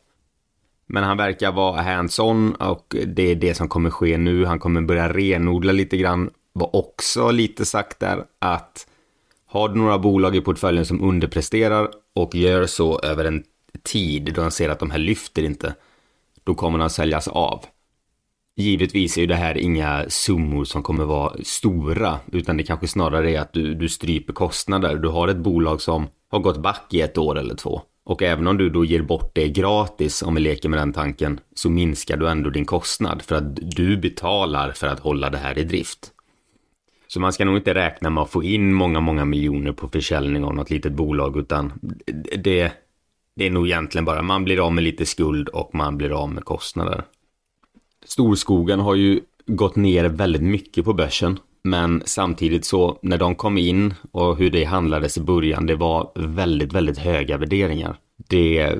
Men 0.87 1.03
han 1.03 1.17
verkar 1.17 1.51
vara 1.51 1.81
hands-on 1.81 2.55
och 2.55 2.95
det 3.05 3.31
är 3.31 3.35
det 3.35 3.53
som 3.53 3.69
kommer 3.69 3.89
ske 3.89 4.17
nu. 4.17 4.45
Han 4.45 4.59
kommer 4.59 4.81
börja 4.81 5.13
renodla 5.13 5.73
lite 5.73 5.97
grann. 5.97 6.29
Var 6.53 6.75
också 6.75 7.31
lite 7.31 7.65
sagt 7.65 7.99
där 7.99 8.23
att 8.39 8.87
har 9.45 9.69
du 9.69 9.75
några 9.75 9.97
bolag 9.97 10.35
i 10.35 10.41
portföljen 10.41 10.85
som 10.85 11.03
underpresterar 11.03 11.89
och 12.15 12.35
gör 12.35 12.65
så 12.65 12.99
över 12.99 13.25
en 13.25 13.43
tid 13.83 14.33
då 14.35 14.41
han 14.41 14.51
ser 14.51 14.69
att 14.69 14.79
de 14.79 14.91
här 14.91 14.99
lyfter 14.99 15.43
inte, 15.43 15.75
då 16.43 16.55
kommer 16.55 16.79
de 16.79 16.89
säljas 16.89 17.27
av. 17.27 17.65
Givetvis 18.55 19.17
är 19.17 19.21
ju 19.21 19.27
det 19.27 19.35
här 19.35 19.57
inga 19.57 20.05
summor 20.09 20.65
som 20.65 20.83
kommer 20.83 21.05
vara 21.05 21.33
stora, 21.43 22.19
utan 22.31 22.57
det 22.57 22.63
kanske 22.63 22.87
snarare 22.87 23.31
är 23.31 23.39
att 23.39 23.53
du, 23.53 23.73
du 23.73 23.89
stryper 23.89 24.33
kostnader. 24.33 24.95
Du 24.95 25.07
har 25.07 25.27
ett 25.27 25.37
bolag 25.37 25.81
som 25.81 26.07
har 26.29 26.39
gått 26.39 26.57
back 26.57 26.93
i 26.93 27.01
ett 27.01 27.17
år 27.17 27.39
eller 27.39 27.55
två. 27.55 27.81
Och 28.07 28.23
även 28.23 28.47
om 28.47 28.57
du 28.57 28.69
då 28.69 28.85
ger 28.85 29.01
bort 29.01 29.31
det 29.35 29.49
gratis, 29.49 30.21
om 30.21 30.35
vi 30.35 30.41
leker 30.41 30.69
med 30.69 30.79
den 30.79 30.93
tanken, 30.93 31.39
så 31.55 31.69
minskar 31.69 32.17
du 32.17 32.29
ändå 32.29 32.49
din 32.49 32.65
kostnad 32.65 33.21
för 33.21 33.35
att 33.35 33.55
du 33.55 33.97
betalar 33.97 34.71
för 34.71 34.87
att 34.87 34.99
hålla 34.99 35.29
det 35.29 35.37
här 35.37 35.59
i 35.59 35.63
drift. 35.63 36.11
Så 37.07 37.19
man 37.19 37.33
ska 37.33 37.45
nog 37.45 37.57
inte 37.57 37.73
räkna 37.73 38.09
med 38.09 38.23
att 38.23 38.29
få 38.29 38.43
in 38.43 38.73
många, 38.73 38.99
många 38.99 39.25
miljoner 39.25 39.71
på 39.71 39.87
försäljning 39.87 40.43
av 40.43 40.55
något 40.55 40.69
litet 40.69 40.93
bolag, 40.93 41.37
utan 41.37 41.73
det, 42.37 42.71
det 43.35 43.45
är 43.45 43.49
nog 43.49 43.67
egentligen 43.67 44.05
bara 44.05 44.21
man 44.21 44.43
blir 44.43 44.65
av 44.65 44.73
med 44.73 44.83
lite 44.83 45.05
skuld 45.05 45.47
och 45.47 45.75
man 45.75 45.97
blir 45.97 46.21
av 46.21 46.29
med 46.29 46.45
kostnader. 46.45 47.03
Storskogen 48.05 48.79
har 48.79 48.95
ju 48.95 49.21
gått 49.45 49.75
ner 49.75 50.05
väldigt 50.05 50.43
mycket 50.43 50.85
på 50.85 50.93
börsen 50.93 51.39
men 51.63 52.03
samtidigt 52.05 52.65
så 52.65 52.99
när 53.01 53.17
de 53.17 53.35
kom 53.35 53.57
in 53.57 53.93
och 54.11 54.37
hur 54.37 54.49
det 54.49 54.63
handlades 54.63 55.17
i 55.17 55.21
början, 55.21 55.65
det 55.65 55.75
var 55.75 56.11
väldigt, 56.15 56.73
väldigt 56.73 56.97
höga 56.97 57.37
värderingar. 57.37 57.97
Det, 58.29 58.75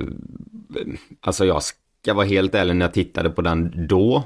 alltså 1.20 1.44
jag 1.44 1.62
ska 1.62 2.14
vara 2.14 2.26
helt 2.26 2.54
ärlig 2.54 2.76
när 2.76 2.86
jag 2.86 2.94
tittade 2.94 3.30
på 3.30 3.42
den 3.42 3.86
då. 3.88 4.24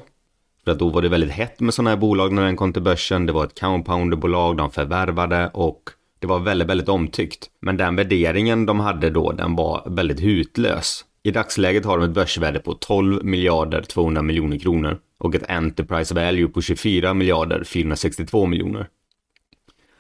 För 0.65 0.71
att 0.71 0.79
då 0.79 0.89
var 0.89 1.03
det 1.03 1.09
väldigt 1.09 1.31
hett 1.31 1.61
med 1.61 1.75
sådana 1.75 1.91
här 1.91 1.97
bolag 1.97 2.33
när 2.33 2.43
den 2.43 2.57
kom 2.57 2.73
till 2.73 2.83
börsen. 2.83 3.27
Det 3.27 3.33
var 3.33 3.45
ett 3.45 3.61
compounderbolag 3.61 4.57
de 4.57 4.71
förvärvade 4.71 5.51
och 5.55 5.83
det 6.19 6.27
var 6.27 6.39
väldigt, 6.39 6.69
väldigt 6.69 6.89
omtyckt. 6.89 7.51
Men 7.61 7.77
den 7.77 7.97
värderingen 7.97 8.67
de 8.67 8.81
hade 8.81 9.11
då, 9.11 9.33
den 9.33 9.57
var 9.57 9.83
väldigt 9.87 10.21
hutlös. 10.21 11.05
I 11.23 11.31
dagsläget 11.31 11.85
har 11.85 11.99
de 11.99 12.05
ett 12.05 12.15
börsvärde 12.15 12.59
på 12.59 12.75
12 12.75 13.25
miljarder 13.25 13.83
200 13.83 14.23
miljoner 14.23 14.59
kronor 14.59 14.99
och 15.23 15.35
ett 15.35 15.51
Enterprise 15.51 16.15
Value 16.15 16.49
på 16.49 16.63
24 16.63 17.15
miljarder 17.15 17.65
462 17.65 18.47
miljoner. 18.47 18.89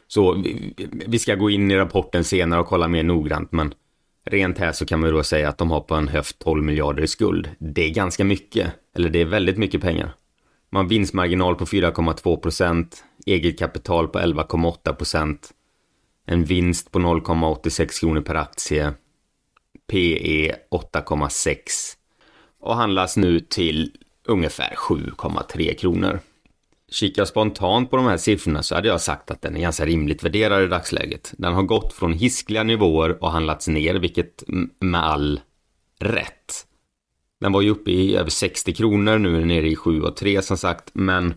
Så 0.08 0.44
vi 1.06 1.18
ska 1.18 1.34
gå 1.34 1.50
in 1.50 1.70
i 1.70 1.76
rapporten 1.76 2.24
senare 2.24 2.60
och 2.60 2.66
kolla 2.66 2.88
mer 2.88 3.02
noggrant 3.02 3.52
men 3.52 3.74
Rent 4.24 4.58
här 4.58 4.72
så 4.72 4.86
kan 4.86 5.00
man 5.00 5.10
då 5.10 5.22
säga 5.22 5.48
att 5.48 5.58
de 5.58 5.70
har 5.70 5.80
på 5.80 5.94
en 5.94 6.08
höft 6.08 6.38
12 6.38 6.64
miljarder 6.64 7.02
i 7.02 7.08
skuld. 7.08 7.50
Det 7.58 7.84
är 7.84 7.90
ganska 7.90 8.24
mycket, 8.24 8.72
eller 8.96 9.10
det 9.10 9.20
är 9.20 9.24
väldigt 9.24 9.58
mycket 9.58 9.80
pengar. 9.80 10.14
Man 10.70 10.84
har 10.84 10.90
vinstmarginal 10.90 11.54
på 11.54 11.64
4,2 11.64 12.36
procent, 12.36 13.04
eget 13.26 13.58
kapital 13.58 14.08
på 14.08 14.18
11,8 14.18 14.92
procent, 14.92 15.50
en 16.26 16.44
vinst 16.44 16.90
på 16.90 16.98
0,86 16.98 18.00
kronor 18.00 18.20
per 18.20 18.34
aktie, 18.34 18.92
PE 19.90 20.54
8,6 20.70 21.56
och 22.60 22.76
handlas 22.76 23.16
nu 23.16 23.40
till 23.40 23.92
ungefär 24.24 24.74
7,3 24.76 25.74
kronor. 25.74 26.20
Kikar 26.90 27.24
spontant 27.24 27.90
på 27.90 27.96
de 27.96 28.06
här 28.06 28.16
siffrorna 28.16 28.62
så 28.62 28.74
hade 28.74 28.88
jag 28.88 29.00
sagt 29.00 29.30
att 29.30 29.42
den 29.42 29.56
är 29.56 29.60
ganska 29.60 29.86
rimligt 29.86 30.24
värderad 30.24 30.62
i 30.62 30.66
dagsläget. 30.66 31.34
Den 31.38 31.54
har 31.54 31.62
gått 31.62 31.92
från 31.92 32.12
hiskliga 32.12 32.62
nivåer 32.62 33.22
och 33.22 33.30
handlats 33.30 33.68
ner, 33.68 33.94
vilket 33.94 34.44
med 34.80 35.04
all 35.04 35.40
rätt. 36.00 36.66
Den 37.40 37.52
var 37.52 37.60
ju 37.60 37.70
uppe 37.70 37.90
i 37.90 38.16
över 38.16 38.30
60 38.30 38.74
kronor, 38.74 39.18
nu 39.18 39.34
är 39.34 39.38
den 39.38 39.48
nere 39.48 39.68
i 39.68 39.74
7,3 39.74 40.40
som 40.40 40.56
sagt, 40.56 40.90
men 40.92 41.34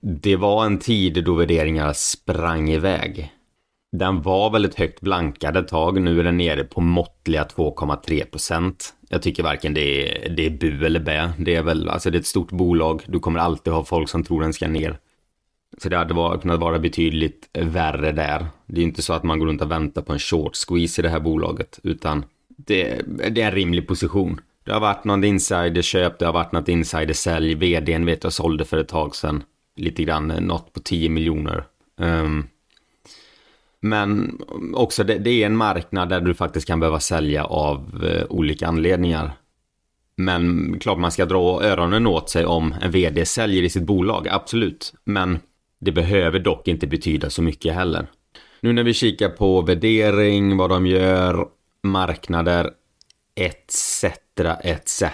det 0.00 0.36
var 0.36 0.66
en 0.66 0.78
tid 0.78 1.24
då 1.24 1.34
värderingar 1.34 1.92
sprang 1.92 2.70
iväg. 2.70 3.32
Den 3.92 4.22
var 4.22 4.50
väldigt 4.50 4.74
högt 4.74 5.00
blankad 5.00 5.56
ett 5.56 5.68
tag, 5.68 6.00
nu 6.00 6.20
är 6.20 6.24
den 6.24 6.36
nere 6.36 6.64
på 6.64 6.80
måttliga 6.80 7.44
2,3 7.44 8.24
procent. 8.24 8.94
Jag 9.14 9.22
tycker 9.22 9.42
varken 9.42 9.74
det 9.74 9.80
är, 9.80 10.28
det 10.28 10.46
är 10.46 10.50
bu 10.50 10.86
eller 10.86 11.00
bä. 11.00 11.32
Det 11.38 11.54
är 11.54 11.62
väl, 11.62 11.88
alltså 11.88 12.10
det 12.10 12.16
är 12.16 12.20
ett 12.20 12.26
stort 12.26 12.50
bolag, 12.50 13.02
du 13.06 13.20
kommer 13.20 13.40
alltid 13.40 13.72
ha 13.72 13.84
folk 13.84 14.08
som 14.08 14.24
tror 14.24 14.40
den 14.40 14.52
ska 14.52 14.68
ner. 14.68 14.98
Så 15.78 15.88
det 15.88 15.96
hade 15.96 16.14
varit, 16.14 16.42
kunnat 16.42 16.60
vara 16.60 16.78
betydligt 16.78 17.48
värre 17.52 18.12
där. 18.12 18.46
Det 18.66 18.80
är 18.80 18.84
inte 18.84 19.02
så 19.02 19.12
att 19.12 19.22
man 19.22 19.38
går 19.38 19.46
runt 19.46 19.62
och 19.62 19.70
väntar 19.70 20.02
på 20.02 20.12
en 20.12 20.18
short 20.18 20.56
squeeze 20.56 21.00
i 21.00 21.02
det 21.02 21.08
här 21.08 21.20
bolaget, 21.20 21.80
utan 21.82 22.24
det, 22.48 23.02
det 23.06 23.42
är 23.42 23.46
en 23.46 23.52
rimlig 23.52 23.88
position. 23.88 24.40
Det 24.64 24.72
har 24.72 24.80
varit 24.80 25.04
någon 25.04 25.24
insiderköp, 25.24 26.18
det 26.18 26.26
har 26.26 26.32
varit 26.32 26.52
något 26.52 26.68
insidersälj, 26.68 27.54
vdn 27.54 28.06
vet 28.06 28.24
jag 28.24 28.32
sålde 28.32 28.64
för 28.64 28.78
ett 28.78 28.88
tag 28.88 29.16
sedan. 29.16 29.42
Lite 29.76 30.04
grann, 30.04 30.28
något 30.28 30.72
på 30.72 30.80
10 30.80 31.08
miljoner. 31.08 31.64
Um, 31.96 32.46
men 33.84 34.38
också 34.74 35.04
det, 35.04 35.18
det, 35.18 35.42
är 35.42 35.46
en 35.46 35.56
marknad 35.56 36.08
där 36.08 36.20
du 36.20 36.34
faktiskt 36.34 36.66
kan 36.66 36.80
behöva 36.80 37.00
sälja 37.00 37.44
av 37.44 38.04
eh, 38.04 38.24
olika 38.28 38.66
anledningar. 38.66 39.32
Men 40.16 40.76
klart 40.80 40.98
man 40.98 41.10
ska 41.10 41.24
dra 41.24 41.62
öronen 41.62 42.06
åt 42.06 42.30
sig 42.30 42.46
om 42.46 42.74
en 42.82 42.90
vd 42.90 43.26
säljer 43.26 43.62
i 43.62 43.70
sitt 43.70 43.82
bolag, 43.82 44.28
absolut. 44.28 44.94
Men 45.04 45.38
det 45.80 45.92
behöver 45.92 46.38
dock 46.38 46.68
inte 46.68 46.86
betyda 46.86 47.30
så 47.30 47.42
mycket 47.42 47.74
heller. 47.74 48.06
Nu 48.60 48.72
när 48.72 48.82
vi 48.82 48.94
kikar 48.94 49.28
på 49.28 49.60
värdering, 49.60 50.56
vad 50.56 50.70
de 50.70 50.86
gör, 50.86 51.46
marknader 51.82 52.70
etc. 53.34 54.04
etc. 54.62 55.04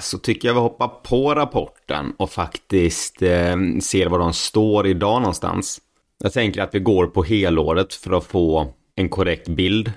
Så 0.00 0.18
tycker 0.18 0.48
jag 0.48 0.54
vi 0.54 0.60
hoppar 0.60 0.88
på 0.88 1.34
rapporten 1.34 2.12
och 2.16 2.30
faktiskt 2.30 3.22
eh, 3.22 3.56
ser 3.82 4.08
var 4.08 4.18
de 4.18 4.32
står 4.32 4.86
idag 4.86 5.20
någonstans. 5.20 5.80
Jag 6.18 6.32
tänker 6.32 6.62
att 6.62 6.74
vi 6.74 6.78
går 6.78 7.06
på 7.06 7.22
helåret 7.22 7.94
för 7.94 8.12
att 8.12 8.24
få 8.24 8.72
en 8.94 9.08
korrekt 9.08 9.48
bild. 9.48 9.92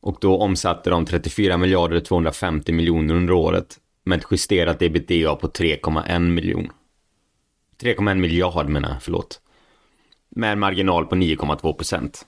Och 0.00 0.18
då 0.20 0.38
omsatte 0.38 0.90
de 0.90 1.06
34 1.06 1.56
miljarder 1.56 2.00
250 2.00 2.72
miljoner 2.72 3.14
under 3.14 3.34
året. 3.34 3.78
Med 4.04 4.18
ett 4.18 4.26
justerat 4.30 4.82
ebitda 4.82 5.36
på 5.36 5.48
3,1 5.48 6.18
miljon. 6.18 6.68
3,1 7.82 8.14
miljard 8.14 8.68
menar 8.68 8.88
jag, 8.88 9.02
förlåt. 9.02 9.40
Med 10.28 10.52
en 10.52 10.58
marginal 10.58 11.06
på 11.06 11.14
9,2 11.14 11.72
procent. 11.72 12.26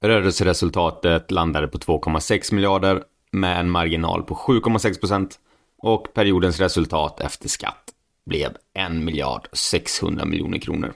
Rörelseresultatet 0.00 1.30
landade 1.30 1.68
på 1.68 1.78
2,6 1.78 2.54
miljarder 2.54 3.02
med 3.30 3.60
en 3.60 3.70
marginal 3.70 4.22
på 4.22 4.34
7,6 4.34 5.00
procent. 5.00 5.38
Och 5.78 6.14
periodens 6.14 6.60
resultat 6.60 7.20
efter 7.20 7.48
skatt 7.48 7.90
blev 8.26 8.56
1 8.74 8.92
miljard 8.92 9.48
600 9.52 10.24
miljoner 10.24 10.58
kronor. 10.58 10.92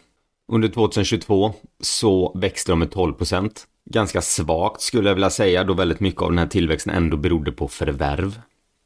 Under 0.48 0.68
2022 0.68 1.54
så 1.80 2.38
växte 2.38 2.72
de 2.72 2.78
med 2.78 2.90
12 2.90 3.12
procent. 3.12 3.66
Ganska 3.90 4.22
svagt 4.22 4.80
skulle 4.80 5.08
jag 5.10 5.14
vilja 5.14 5.30
säga 5.30 5.64
då 5.64 5.74
väldigt 5.74 6.00
mycket 6.00 6.22
av 6.22 6.30
den 6.30 6.38
här 6.38 6.46
tillväxten 6.46 6.94
ändå 6.94 7.16
berodde 7.16 7.52
på 7.52 7.68
förvärv. 7.68 8.40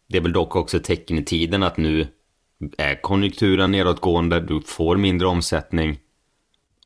Det 0.08 0.16
är 0.16 0.22
väl 0.22 0.32
dock 0.32 0.56
också 0.56 0.76
ett 0.76 0.84
tecken 0.84 1.18
i 1.18 1.24
tiden 1.24 1.62
att 1.62 1.76
nu 1.76 2.08
är 2.78 3.02
konjunkturen 3.02 3.70
nedåtgående, 3.70 4.40
du 4.40 4.60
får 4.60 4.96
mindre 4.96 5.28
omsättning. 5.28 5.98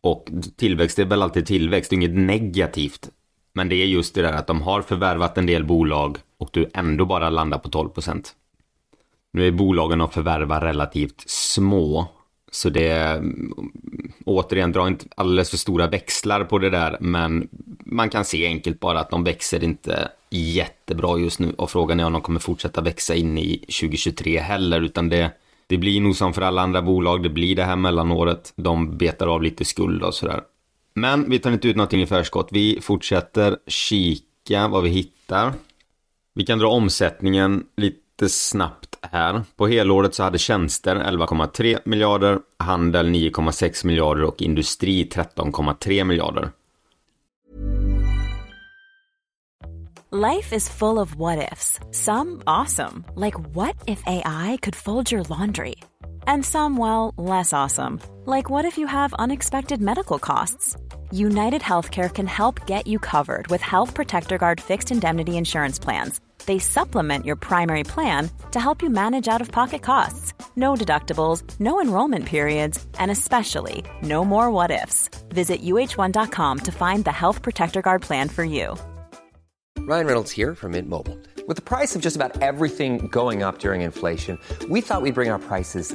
Och 0.00 0.28
tillväxt 0.56 0.98
är 0.98 1.04
väl 1.04 1.22
alltid 1.22 1.46
tillväxt, 1.46 1.90
det 1.90 1.94
är 1.94 1.96
inget 1.96 2.16
negativt. 2.16 3.08
Men 3.52 3.68
det 3.68 3.76
är 3.76 3.86
just 3.86 4.14
det 4.14 4.22
där 4.22 4.32
att 4.32 4.46
de 4.46 4.62
har 4.62 4.82
förvärvat 4.82 5.38
en 5.38 5.46
del 5.46 5.64
bolag 5.64 6.18
och 6.38 6.48
du 6.52 6.70
ändå 6.74 7.04
bara 7.04 7.30
landar 7.30 7.58
på 7.58 7.68
12 7.68 7.88
procent. 7.88 8.34
Nu 9.32 9.46
är 9.46 9.50
bolagen 9.50 9.98
de 9.98 10.10
förvärvar 10.10 10.60
relativt 10.60 11.24
små 11.26 12.08
så 12.54 12.70
det, 12.70 13.22
återigen, 14.24 14.72
dra 14.72 14.88
inte 14.88 15.04
alldeles 15.16 15.50
för 15.50 15.56
stora 15.56 15.86
växlar 15.86 16.44
på 16.44 16.58
det 16.58 16.70
där, 16.70 16.96
men 17.00 17.48
man 17.84 18.10
kan 18.10 18.24
se 18.24 18.46
enkelt 18.46 18.80
bara 18.80 19.00
att 19.00 19.10
de 19.10 19.24
växer 19.24 19.64
inte 19.64 20.08
jättebra 20.30 21.18
just 21.18 21.40
nu 21.40 21.52
och 21.58 21.70
frågan 21.70 22.00
är 22.00 22.04
om 22.06 22.12
de 22.12 22.22
kommer 22.22 22.40
fortsätta 22.40 22.80
växa 22.80 23.14
in 23.14 23.38
i 23.38 23.58
2023 23.58 24.38
heller, 24.38 24.80
utan 24.80 25.08
det, 25.08 25.30
det 25.66 25.76
blir 25.78 26.00
nog 26.00 26.16
som 26.16 26.34
för 26.34 26.42
alla 26.42 26.62
andra 26.62 26.82
bolag, 26.82 27.22
det 27.22 27.28
blir 27.28 27.56
det 27.56 27.64
här 27.64 27.76
mellanåret, 27.76 28.52
de 28.56 28.98
betar 28.98 29.26
av 29.26 29.42
lite 29.42 29.64
skuld 29.64 30.02
och 30.02 30.14
sådär. 30.14 30.40
Men 30.94 31.30
vi 31.30 31.38
tar 31.38 31.52
inte 31.52 31.68
ut 31.68 31.76
någonting 31.76 32.02
i 32.02 32.06
förskott, 32.06 32.48
vi 32.50 32.78
fortsätter 32.82 33.56
kika 33.66 34.68
vad 34.68 34.82
vi 34.82 34.88
hittar. 34.90 35.52
Vi 36.34 36.46
kan 36.46 36.58
dra 36.58 36.68
omsättningen 36.68 37.64
lite 37.76 38.28
snabbt 38.28 38.93
här. 39.12 39.42
På 39.56 39.66
helåret 39.66 40.14
så 40.14 40.22
hade 40.22 40.38
tjänster 40.38 40.96
11,3 40.96 41.78
miljarder, 41.84 42.38
handel 42.58 43.06
9,6 43.06 43.86
miljarder 43.86 44.24
och 44.24 44.42
industri 44.42 45.04
13,3 45.04 46.04
miljarder. 46.04 46.50
Life 50.14 50.56
is 50.56 50.68
full 50.68 50.98
of 50.98 51.16
what 51.16 51.52
ifs. 51.52 51.80
Some 51.90 52.42
awesome, 52.46 53.04
like 53.16 53.34
what 53.52 53.74
if 53.86 54.00
AI 54.06 54.58
could 54.62 54.76
fold 54.76 55.10
your 55.10 55.24
laundry? 55.24 55.74
And 56.26 56.44
some, 56.44 56.76
well, 56.76 57.12
less 57.16 57.52
awesome, 57.52 57.98
like 58.24 58.48
what 58.48 58.64
if 58.64 58.78
you 58.78 58.86
have 58.86 59.12
unexpected 59.14 59.80
medical 59.80 60.18
costs? 60.20 60.76
United 61.10 61.62
Healthcare 61.62 62.08
can 62.08 62.28
help 62.28 62.64
get 62.66 62.86
you 62.86 63.00
covered 63.00 63.48
with 63.48 63.60
Health 63.60 63.94
Protector 63.94 64.38
Guard 64.38 64.60
fixed 64.60 64.92
indemnity 64.92 65.36
insurance 65.36 65.80
plans 65.80 66.20
they 66.46 66.58
supplement 66.58 67.24
your 67.24 67.36
primary 67.36 67.84
plan 67.84 68.30
to 68.50 68.60
help 68.60 68.82
you 68.82 68.90
manage 68.90 69.28
out 69.28 69.40
of 69.40 69.50
pocket 69.50 69.82
costs. 69.82 70.34
No 70.56 70.74
deductibles, 70.74 71.42
no 71.58 71.80
enrollment 71.80 72.26
periods, 72.26 72.84
and 72.98 73.10
especially 73.10 73.84
no 74.02 74.24
more 74.24 74.50
what 74.50 74.70
ifs. 74.70 75.08
Visit 75.28 75.62
uh1.com 75.62 76.58
to 76.58 76.72
find 76.72 77.04
the 77.04 77.12
Health 77.12 77.42
Protector 77.42 77.80
Guard 77.80 78.02
plan 78.02 78.28
for 78.28 78.44
you. 78.44 78.76
Ryan 79.86 80.06
Reynolds 80.06 80.30
here 80.30 80.54
from 80.54 80.72
Mint 80.72 80.88
Mobile. 80.88 81.18
With 81.46 81.56
the 81.56 81.62
price 81.62 81.94
of 81.94 82.00
just 82.00 82.16
about 82.16 82.40
everything 82.40 83.08
going 83.08 83.42
up 83.42 83.58
during 83.58 83.82
inflation, 83.82 84.38
we 84.70 84.80
thought 84.80 85.02
we'd 85.02 85.14
bring 85.14 85.30
our 85.30 85.38
prices 85.38 85.94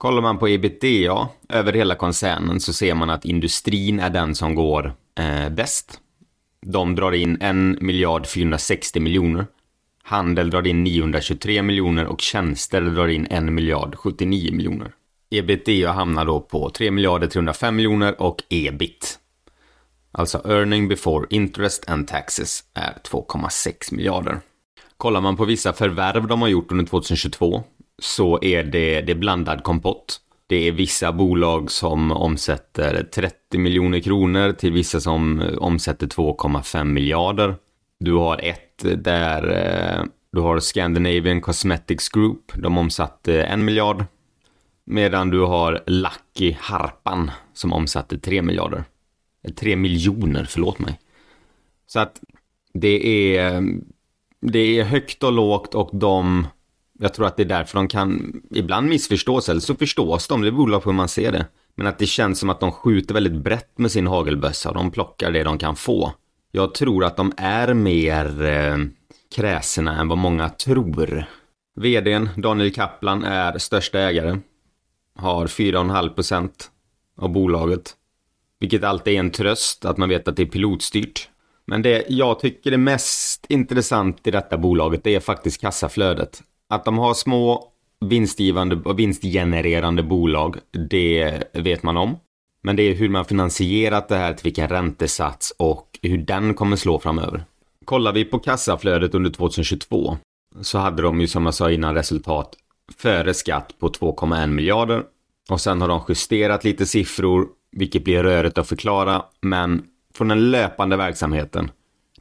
Kollar 0.00 0.22
man 0.22 0.38
på 0.38 0.48
ebitda 0.48 1.28
över 1.48 1.72
hela 1.72 1.94
koncernen 1.94 2.60
så 2.60 2.72
ser 2.72 2.94
man 2.94 3.10
att 3.10 3.24
industrin 3.24 4.00
är 4.00 4.10
den 4.10 4.34
som 4.34 4.54
går 4.54 4.94
eh, 5.18 5.48
bäst. 5.48 6.00
De 6.66 6.94
drar 6.94 7.12
in 7.12 7.42
1 7.42 7.80
miljard 7.82 8.26
460 8.26 9.00
miljoner. 9.00 9.46
Handel 10.02 10.50
drar 10.50 10.66
in 10.66 10.84
923 10.84 11.62
miljoner 11.62 12.06
och 12.06 12.20
tjänster 12.20 12.80
drar 12.80 13.08
in 13.08 13.26
1 13.26 13.42
miljard 13.42 13.94
79 13.94 14.52
miljoner. 14.52 14.92
Ebitda 15.30 15.92
hamnar 15.92 16.24
då 16.24 16.40
på 16.40 16.70
3 16.70 16.90
miljarder 16.90 17.26
305 17.26 17.76
miljoner 17.76 18.22
och 18.22 18.42
ebit, 18.48 19.18
alltså 20.12 20.38
earning 20.44 20.88
before 20.88 21.26
interest 21.30 21.90
and 21.90 22.08
taxes, 22.08 22.64
är 22.74 22.96
2,6 23.10 23.94
miljarder. 23.94 24.40
Kollar 24.96 25.20
man 25.20 25.36
på 25.36 25.44
vissa 25.44 25.72
förvärv 25.72 26.26
de 26.26 26.42
har 26.42 26.48
gjort 26.48 26.72
under 26.72 26.84
2022 26.84 27.64
så 28.00 28.38
är 28.42 28.62
det, 28.62 29.00
det 29.00 29.14
blandad 29.14 29.62
kompott. 29.62 30.20
Det 30.46 30.68
är 30.68 30.72
vissa 30.72 31.12
bolag 31.12 31.70
som 31.70 32.12
omsätter 32.12 33.02
30 33.14 33.58
miljoner 33.58 34.00
kronor 34.00 34.52
till 34.52 34.72
vissa 34.72 35.00
som 35.00 35.40
eh, 35.40 35.58
omsätter 35.58 36.06
2,5 36.06 36.84
miljarder. 36.84 37.56
Du 38.00 38.12
har 38.12 38.40
ett 38.44 39.04
där 39.04 39.42
eh, 39.50 40.04
du 40.32 40.40
har 40.40 40.60
Scandinavian 40.60 41.40
Cosmetics 41.40 42.08
Group. 42.08 42.52
De 42.54 42.78
omsatte 42.78 43.42
en 43.42 43.64
miljard. 43.64 44.04
Medan 44.84 45.30
du 45.30 45.40
har 45.40 45.82
Lucky 45.86 46.56
Harpan 46.60 47.30
som 47.52 47.72
omsatte 47.72 48.18
3 48.18 48.42
miljarder. 48.42 48.84
Eh, 49.44 49.52
3 49.52 49.76
miljoner, 49.76 50.44
förlåt 50.48 50.78
mig. 50.78 50.98
Så 51.86 52.00
att 52.00 52.20
det 52.74 53.36
är, 53.36 53.62
det 54.40 54.78
är 54.78 54.84
högt 54.84 55.22
och 55.22 55.32
lågt 55.32 55.74
och 55.74 55.90
de, 55.92 56.46
jag 57.02 57.14
tror 57.14 57.26
att 57.26 57.36
det 57.36 57.42
är 57.42 57.46
därför 57.46 57.78
de 57.78 57.88
kan 57.88 58.40
ibland 58.50 58.88
missförstås 58.88 59.48
eller 59.48 59.60
så 59.60 59.74
förstås 59.74 60.28
de, 60.28 60.42
det 60.42 60.52
beror 60.52 60.80
på 60.80 60.90
hur 60.90 60.96
man 60.96 61.08
ser 61.08 61.32
det. 61.32 61.46
Men 61.74 61.86
att 61.86 61.98
det 61.98 62.06
känns 62.06 62.38
som 62.38 62.50
att 62.50 62.60
de 62.60 62.72
skjuter 62.72 63.14
väldigt 63.14 63.42
brett 63.44 63.78
med 63.78 63.90
sin 63.90 64.06
hagelbössa, 64.06 64.72
de 64.72 64.90
plockar 64.90 65.30
det 65.30 65.42
de 65.42 65.58
kan 65.58 65.76
få. 65.76 66.12
Jag 66.52 66.74
tror 66.74 67.04
att 67.04 67.16
de 67.16 67.32
är 67.36 67.74
mer 67.74 68.44
eh, 68.44 68.76
kräsna 69.36 70.00
än 70.00 70.08
vad 70.08 70.18
många 70.18 70.48
tror. 70.48 71.24
VDn 71.76 72.28
Daniel 72.36 72.74
Kaplan 72.74 73.24
är 73.24 73.58
största 73.58 73.98
ägare. 73.98 74.38
Har 75.16 75.46
4,5% 75.46 76.50
av 77.16 77.32
bolaget. 77.32 77.96
Vilket 78.58 78.84
alltid 78.84 79.14
är 79.14 79.18
en 79.18 79.30
tröst 79.30 79.84
att 79.84 79.96
man 79.96 80.08
vet 80.08 80.28
att 80.28 80.36
det 80.36 80.42
är 80.42 80.46
pilotstyrt. 80.46 81.28
Men 81.66 81.82
det 81.82 82.04
jag 82.08 82.40
tycker 82.40 82.72
är 82.72 82.76
mest 82.76 83.46
intressant 83.48 84.26
i 84.26 84.30
detta 84.30 84.58
bolaget 84.58 85.04
det 85.04 85.14
är 85.14 85.20
faktiskt 85.20 85.60
kassaflödet. 85.60 86.42
Att 86.70 86.84
de 86.84 86.98
har 86.98 87.14
små 87.14 87.68
vinstgivande 88.00 88.76
och 88.84 88.98
vinstgenererande 88.98 90.02
bolag, 90.02 90.56
det 90.90 91.42
vet 91.52 91.82
man 91.82 91.96
om. 91.96 92.16
Men 92.62 92.76
det 92.76 92.82
är 92.82 92.94
hur 92.94 93.08
man 93.08 93.24
finansierat 93.24 94.08
det 94.08 94.16
här 94.16 94.34
till 94.34 94.44
vilken 94.44 94.68
räntesats 94.68 95.54
och 95.58 95.98
hur 96.02 96.18
den 96.18 96.54
kommer 96.54 96.76
slå 96.76 96.98
framöver. 96.98 97.44
Kollar 97.84 98.12
vi 98.12 98.24
på 98.24 98.38
kassaflödet 98.38 99.14
under 99.14 99.30
2022 99.30 100.16
så 100.60 100.78
hade 100.78 101.02
de 101.02 101.20
ju 101.20 101.26
som 101.26 101.44
jag 101.44 101.54
sa 101.54 101.70
innan 101.70 101.94
resultat 101.94 102.56
före 102.96 103.34
skatt 103.34 103.74
på 103.78 103.88
2,1 103.88 104.46
miljarder 104.46 105.04
och 105.50 105.60
sen 105.60 105.80
har 105.80 105.88
de 105.88 106.00
justerat 106.08 106.64
lite 106.64 106.86
siffror 106.86 107.48
vilket 107.72 108.04
blir 108.04 108.22
rörigt 108.22 108.58
att 108.58 108.68
förklara 108.68 109.22
men 109.40 109.84
från 110.14 110.28
den 110.28 110.50
löpande 110.50 110.96
verksamheten 110.96 111.70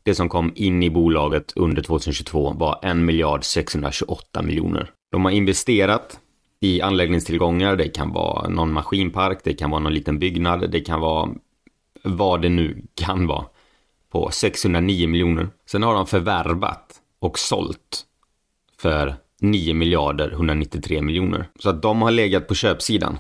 det 0.09 0.15
som 0.15 0.29
kom 0.29 0.51
in 0.55 0.83
i 0.83 0.89
bolaget 0.89 1.53
under 1.55 1.81
2022 1.81 2.53
var 2.53 2.79
1 2.83 2.97
miljard 2.97 3.43
628 3.43 4.41
miljoner. 4.41 4.91
De 5.11 5.25
har 5.25 5.31
investerat 5.31 6.19
i 6.59 6.81
anläggningstillgångar, 6.81 7.75
det 7.75 7.87
kan 7.87 8.13
vara 8.13 8.49
någon 8.49 8.73
maskinpark, 8.73 9.39
det 9.43 9.53
kan 9.53 9.69
vara 9.69 9.79
någon 9.79 9.93
liten 9.93 10.19
byggnad, 10.19 10.71
det 10.71 10.81
kan 10.81 10.99
vara 10.99 11.29
vad 12.03 12.41
det 12.41 12.49
nu 12.49 12.81
kan 12.95 13.27
vara 13.27 13.45
på 14.11 14.29
609 14.31 15.07
miljoner. 15.07 15.49
Sen 15.65 15.83
har 15.83 15.93
de 15.93 16.07
förvärvat 16.07 17.01
och 17.19 17.39
sålt 17.39 18.05
för 18.77 19.15
9 19.41 19.73
miljarder 19.73 20.31
193 20.31 21.01
miljoner. 21.01 21.49
Så 21.59 21.69
att 21.69 21.81
de 21.81 22.01
har 22.01 22.11
legat 22.11 22.47
på 22.47 22.55
köpsidan. 22.55 23.17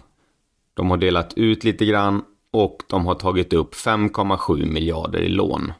De 0.73 0.89
har 0.89 0.97
delat 0.97 1.33
ut 1.33 1.63
lite 1.63 1.85
grann 1.85 2.23
och 2.53 2.77
de 2.87 3.05
har 3.05 3.15
tagit 3.15 3.53
upp 3.53 3.73
5,7 3.73 4.65
miljarder 4.65 5.21
i 5.21 5.29
lån. 5.29 5.71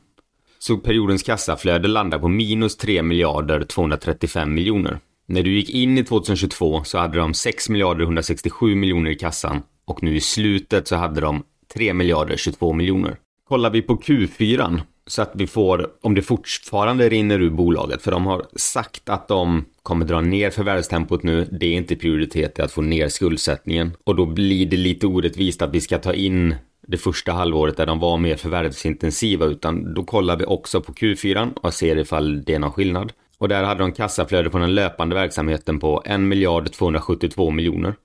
Så 0.59 0.77
periodens 0.77 1.23
kassaflöde 1.23 1.87
landar 1.87 2.19
på 2.19 2.27
minus 2.27 2.77
3 2.77 3.03
miljarder 3.03 3.63
235 3.63 4.53
miljoner. 4.53 4.99
När 5.25 5.43
du 5.43 5.53
gick 5.53 5.69
in 5.69 5.97
i 5.97 6.03
2022 6.03 6.83
så 6.83 6.97
hade 6.97 7.17
de 7.17 7.33
6 7.33 7.69
miljarder 7.69 8.03
167 8.03 8.75
miljoner 8.75 9.11
i 9.11 9.15
kassan 9.15 9.61
och 9.85 10.03
nu 10.03 10.15
i 10.15 10.21
slutet 10.21 10.87
så 10.87 10.95
hade 10.95 11.21
de 11.21 11.43
3 11.73 11.93
miljarder 11.93 12.37
22 12.37 12.73
miljoner. 12.73 13.17
Kollar 13.49 13.69
vi 13.69 13.81
på 13.81 13.95
Q4 13.97 14.81
så 15.07 15.21
att 15.21 15.31
vi 15.33 15.47
får, 15.47 15.87
om 16.01 16.15
det 16.15 16.21
fortfarande 16.21 17.09
rinner 17.09 17.41
ur 17.41 17.49
bolaget, 17.49 18.01
för 18.01 18.11
de 18.11 18.25
har 18.25 18.45
sagt 18.55 19.09
att 19.09 19.27
de 19.27 19.65
kommer 19.83 20.05
dra 20.05 20.21
ner 20.21 20.49
förvärvstempot 20.49 21.23
nu. 21.23 21.47
Det 21.51 21.65
är 21.65 21.73
inte 21.73 21.95
prioritet 21.95 22.59
att 22.59 22.71
få 22.71 22.81
ner 22.81 23.07
skuldsättningen 23.07 23.91
och 24.03 24.15
då 24.15 24.25
blir 24.25 24.65
det 24.65 24.77
lite 24.77 25.07
orättvist 25.07 25.61
att 25.61 25.73
vi 25.73 25.81
ska 25.81 25.97
ta 25.97 26.13
in 26.13 26.55
det 26.89 26.97
första 26.97 27.31
halvåret 27.31 27.77
där 27.77 27.85
de 27.85 27.99
var 27.99 28.17
mer 28.17 28.35
förvärvsintensiva 28.35 29.45
utan 29.45 29.93
då 29.93 30.03
kollar 30.03 30.37
vi 30.37 30.45
också 30.45 30.81
på 30.81 30.93
Q4 30.93 31.53
och 31.61 31.73
ser 31.73 31.97
ifall 31.97 32.43
det 32.43 32.55
är 32.55 32.59
någon 32.59 32.71
skillnad. 32.71 33.13
Och 33.37 33.47
där 33.47 33.63
hade 33.63 33.79
de 33.79 33.91
kassaflöde 33.91 34.51
från 34.51 34.61
den 34.61 34.75
löpande 34.75 35.15
verksamheten 35.15 35.79
på 35.79 36.03
1 36.05 36.19
miljard 36.19 36.71
272 36.71 37.51
miljoner. 37.51 37.95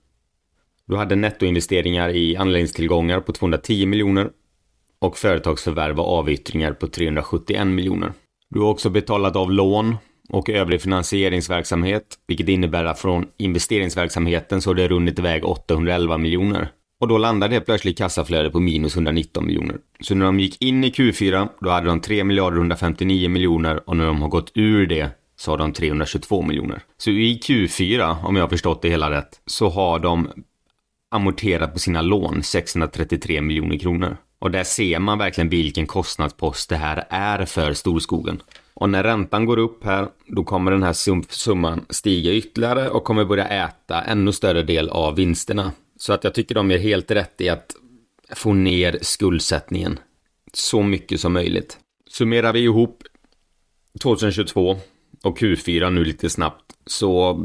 Du 0.86 0.96
hade 0.96 1.16
nettoinvesteringar 1.16 2.08
i 2.08 2.36
anläggningstillgångar 2.36 3.20
på 3.20 3.32
210 3.32 3.86
miljoner 3.86 4.30
och 4.98 5.18
företagsförvärv 5.18 6.00
och 6.00 6.18
avyttringar 6.18 6.72
på 6.72 6.86
371 6.86 7.66
miljoner. 7.66 8.12
Du 8.50 8.60
har 8.60 8.68
också 8.68 8.90
betalat 8.90 9.36
av 9.36 9.52
lån 9.52 9.96
och 10.28 10.50
övrig 10.50 10.82
finansieringsverksamhet, 10.82 12.04
vilket 12.26 12.48
innebär 12.48 12.84
att 12.84 12.98
från 12.98 13.26
investeringsverksamheten 13.36 14.62
så 14.62 14.70
har 14.70 14.74
det 14.74 14.88
runnit 14.88 15.18
iväg 15.18 15.44
811 15.44 16.18
miljoner. 16.18 16.70
Och 17.04 17.08
då 17.08 17.18
landade 17.18 17.54
det 17.54 17.60
plötsligt 17.60 17.98
kassaflöde 17.98 18.50
på 18.50 18.60
minus 18.60 18.94
119 18.94 19.46
miljoner. 19.46 19.76
Så 20.00 20.14
när 20.14 20.24
de 20.24 20.40
gick 20.40 20.62
in 20.62 20.84
i 20.84 20.90
Q4, 20.90 21.48
då 21.60 21.70
hade 21.70 21.86
de 21.86 22.00
3 22.00 22.24
miljarder 22.24 22.56
159 22.56 23.28
miljoner 23.28 23.88
och 23.88 23.96
när 23.96 24.06
de 24.06 24.22
har 24.22 24.28
gått 24.28 24.52
ur 24.54 24.86
det 24.86 25.10
så 25.36 25.50
har 25.50 25.58
de 25.58 25.72
322 25.72 26.42
miljoner. 26.42 26.82
Så 26.98 27.10
i 27.10 27.40
Q4, 27.42 28.24
om 28.24 28.36
jag 28.36 28.42
har 28.42 28.48
förstått 28.48 28.82
det 28.82 28.88
hela 28.88 29.10
rätt, 29.10 29.40
så 29.46 29.68
har 29.68 29.98
de 29.98 30.28
amorterat 31.10 31.72
på 31.72 31.78
sina 31.78 32.02
lån 32.02 32.42
633 32.42 33.40
miljoner 33.40 33.78
kronor. 33.78 34.16
Och 34.38 34.50
där 34.50 34.64
ser 34.64 34.98
man 34.98 35.18
verkligen 35.18 35.48
vilken 35.48 35.86
kostnadspost 35.86 36.68
det 36.68 36.76
här 36.76 37.04
är 37.10 37.44
för 37.44 37.72
storskogen. 37.72 38.42
Och 38.74 38.90
när 38.90 39.02
räntan 39.02 39.46
går 39.46 39.58
upp 39.58 39.84
här, 39.84 40.08
då 40.26 40.44
kommer 40.44 40.70
den 40.70 40.82
här 40.82 41.22
summan 41.28 41.84
stiga 41.90 42.32
ytterligare 42.32 42.90
och 42.90 43.04
kommer 43.04 43.24
börja 43.24 43.48
äta 43.48 44.02
ännu 44.02 44.32
större 44.32 44.62
del 44.62 44.88
av 44.88 45.16
vinsterna. 45.16 45.72
Så 46.04 46.12
att 46.12 46.24
jag 46.24 46.34
tycker 46.34 46.54
de 46.54 46.70
är 46.70 46.78
helt 46.78 47.10
rätt 47.10 47.40
i 47.40 47.48
att 47.48 47.76
få 48.30 48.52
ner 48.52 48.98
skuldsättningen 49.02 49.98
så 50.52 50.82
mycket 50.82 51.20
som 51.20 51.32
möjligt. 51.32 51.78
Summerar 52.10 52.52
vi 52.52 52.60
ihop 52.60 53.02
2022 54.02 54.76
och 55.22 55.38
Q4 55.38 55.90
nu 55.90 56.04
lite 56.04 56.30
snabbt 56.30 56.64
så 56.86 57.44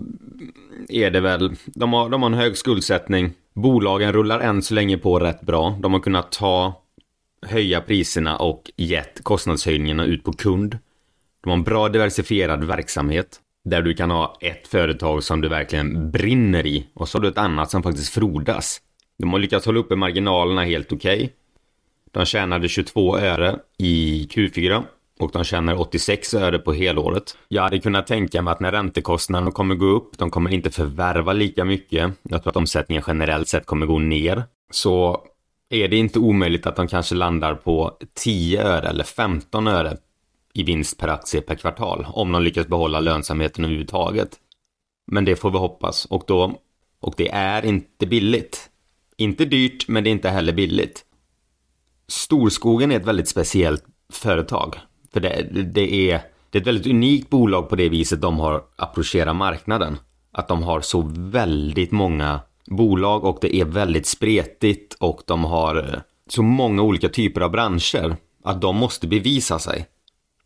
är 0.89 1.11
det 1.11 1.19
väl, 1.19 1.55
de 1.65 1.93
har, 1.93 2.09
de 2.09 2.21
har 2.21 2.29
en 2.29 2.37
hög 2.37 2.57
skuldsättning. 2.57 3.33
Bolagen 3.53 4.13
rullar 4.13 4.39
än 4.39 4.61
så 4.61 4.73
länge 4.73 4.97
på 4.97 5.19
rätt 5.19 5.41
bra. 5.41 5.77
De 5.81 5.93
har 5.93 5.99
kunnat 5.99 6.31
ta 6.31 6.83
höja 7.41 7.81
priserna 7.81 8.37
och 8.37 8.71
gett 8.75 9.23
kostnadshöjningarna 9.23 10.05
ut 10.05 10.23
på 10.23 10.33
kund. 10.33 10.77
De 11.43 11.49
har 11.49 11.57
en 11.57 11.63
bra 11.63 11.89
diversifierad 11.89 12.63
verksamhet 12.63 13.41
där 13.65 13.81
du 13.81 13.93
kan 13.93 14.11
ha 14.11 14.37
ett 14.41 14.67
företag 14.67 15.23
som 15.23 15.41
du 15.41 15.47
verkligen 15.47 16.11
brinner 16.11 16.65
i 16.65 16.87
och 16.93 17.09
så 17.09 17.17
har 17.17 17.23
du 17.23 17.27
ett 17.27 17.37
annat 17.37 17.71
som 17.71 17.83
faktiskt 17.83 18.13
frodas. 18.13 18.81
De 19.17 19.31
har 19.31 19.39
lyckats 19.39 19.65
hålla 19.65 19.79
uppe 19.79 19.95
marginalerna 19.95 20.63
helt 20.63 20.91
okej. 20.91 21.15
Okay. 21.15 21.29
De 22.11 22.25
tjänade 22.25 22.69
22 22.69 23.17
öre 23.17 23.59
i 23.77 24.27
Q4 24.31 24.83
och 25.19 25.31
de 25.31 25.43
tjänar 25.43 25.79
86 25.79 26.33
öre 26.33 26.59
på 26.59 26.73
helåret. 26.73 27.37
Jag 27.47 27.61
hade 27.61 27.79
kunnat 27.79 28.07
tänka 28.07 28.41
mig 28.41 28.51
att 28.51 28.59
när 28.59 28.71
räntekostnaderna 28.71 29.51
kommer 29.51 29.75
gå 29.75 29.85
upp, 29.85 30.17
de 30.17 30.29
kommer 30.29 30.53
inte 30.53 30.71
förvärva 30.71 31.33
lika 31.33 31.65
mycket. 31.65 32.11
Jag 32.21 32.43
tror 32.43 32.49
att 32.49 32.57
omsättningen 32.57 33.03
generellt 33.07 33.47
sett 33.47 33.65
kommer 33.65 33.85
gå 33.85 33.99
ner. 33.99 34.43
Så 34.71 35.21
är 35.69 35.87
det 35.87 35.97
inte 35.97 36.19
omöjligt 36.19 36.65
att 36.65 36.75
de 36.75 36.87
kanske 36.87 37.15
landar 37.15 37.55
på 37.55 37.97
10 38.13 38.63
öre 38.63 38.87
eller 38.87 39.03
15 39.03 39.67
öre 39.67 39.97
i 40.59 40.63
vinst 40.63 40.97
per 40.97 41.07
aktie 41.07 41.41
per 41.41 41.55
kvartal 41.55 42.05
om 42.09 42.31
de 42.31 42.43
lyckas 42.43 42.67
behålla 42.67 42.99
lönsamheten 42.99 43.63
överhuvudtaget. 43.63 44.39
Men 45.11 45.25
det 45.25 45.35
får 45.35 45.51
vi 45.51 45.57
hoppas 45.57 46.05
och 46.05 46.23
då 46.27 46.59
och 46.99 47.13
det 47.17 47.29
är 47.29 47.65
inte 47.65 48.05
billigt. 48.05 48.69
Inte 49.17 49.45
dyrt, 49.45 49.87
men 49.87 50.03
det 50.03 50.09
är 50.09 50.11
inte 50.11 50.29
heller 50.29 50.53
billigt. 50.53 51.05
Storskogen 52.07 52.91
är 52.91 52.99
ett 52.99 53.05
väldigt 53.05 53.27
speciellt 53.27 53.83
företag. 54.13 54.75
För 55.13 55.19
det, 55.19 55.47
det, 55.51 56.11
är, 56.11 56.21
det 56.49 56.57
är 56.57 56.61
ett 56.61 56.67
väldigt 56.67 56.87
unikt 56.87 57.29
bolag 57.29 57.69
på 57.69 57.75
det 57.75 57.89
viset 57.89 58.21
de 58.21 58.39
har 58.39 58.63
approcherat 58.75 59.35
marknaden. 59.35 59.97
Att 60.31 60.47
de 60.47 60.63
har 60.63 60.81
så 60.81 61.11
väldigt 61.15 61.91
många 61.91 62.39
bolag 62.67 63.23
och 63.23 63.37
det 63.41 63.55
är 63.55 63.65
väldigt 63.65 64.07
spretigt 64.07 64.93
och 64.93 65.21
de 65.25 65.43
har 65.43 65.75
eh, 65.75 65.99
så 66.29 66.43
många 66.43 66.81
olika 66.81 67.09
typer 67.09 67.41
av 67.41 67.51
branscher 67.51 68.15
att 68.43 68.61
de 68.61 68.75
måste 68.75 69.07
bevisa 69.07 69.59
sig. 69.59 69.85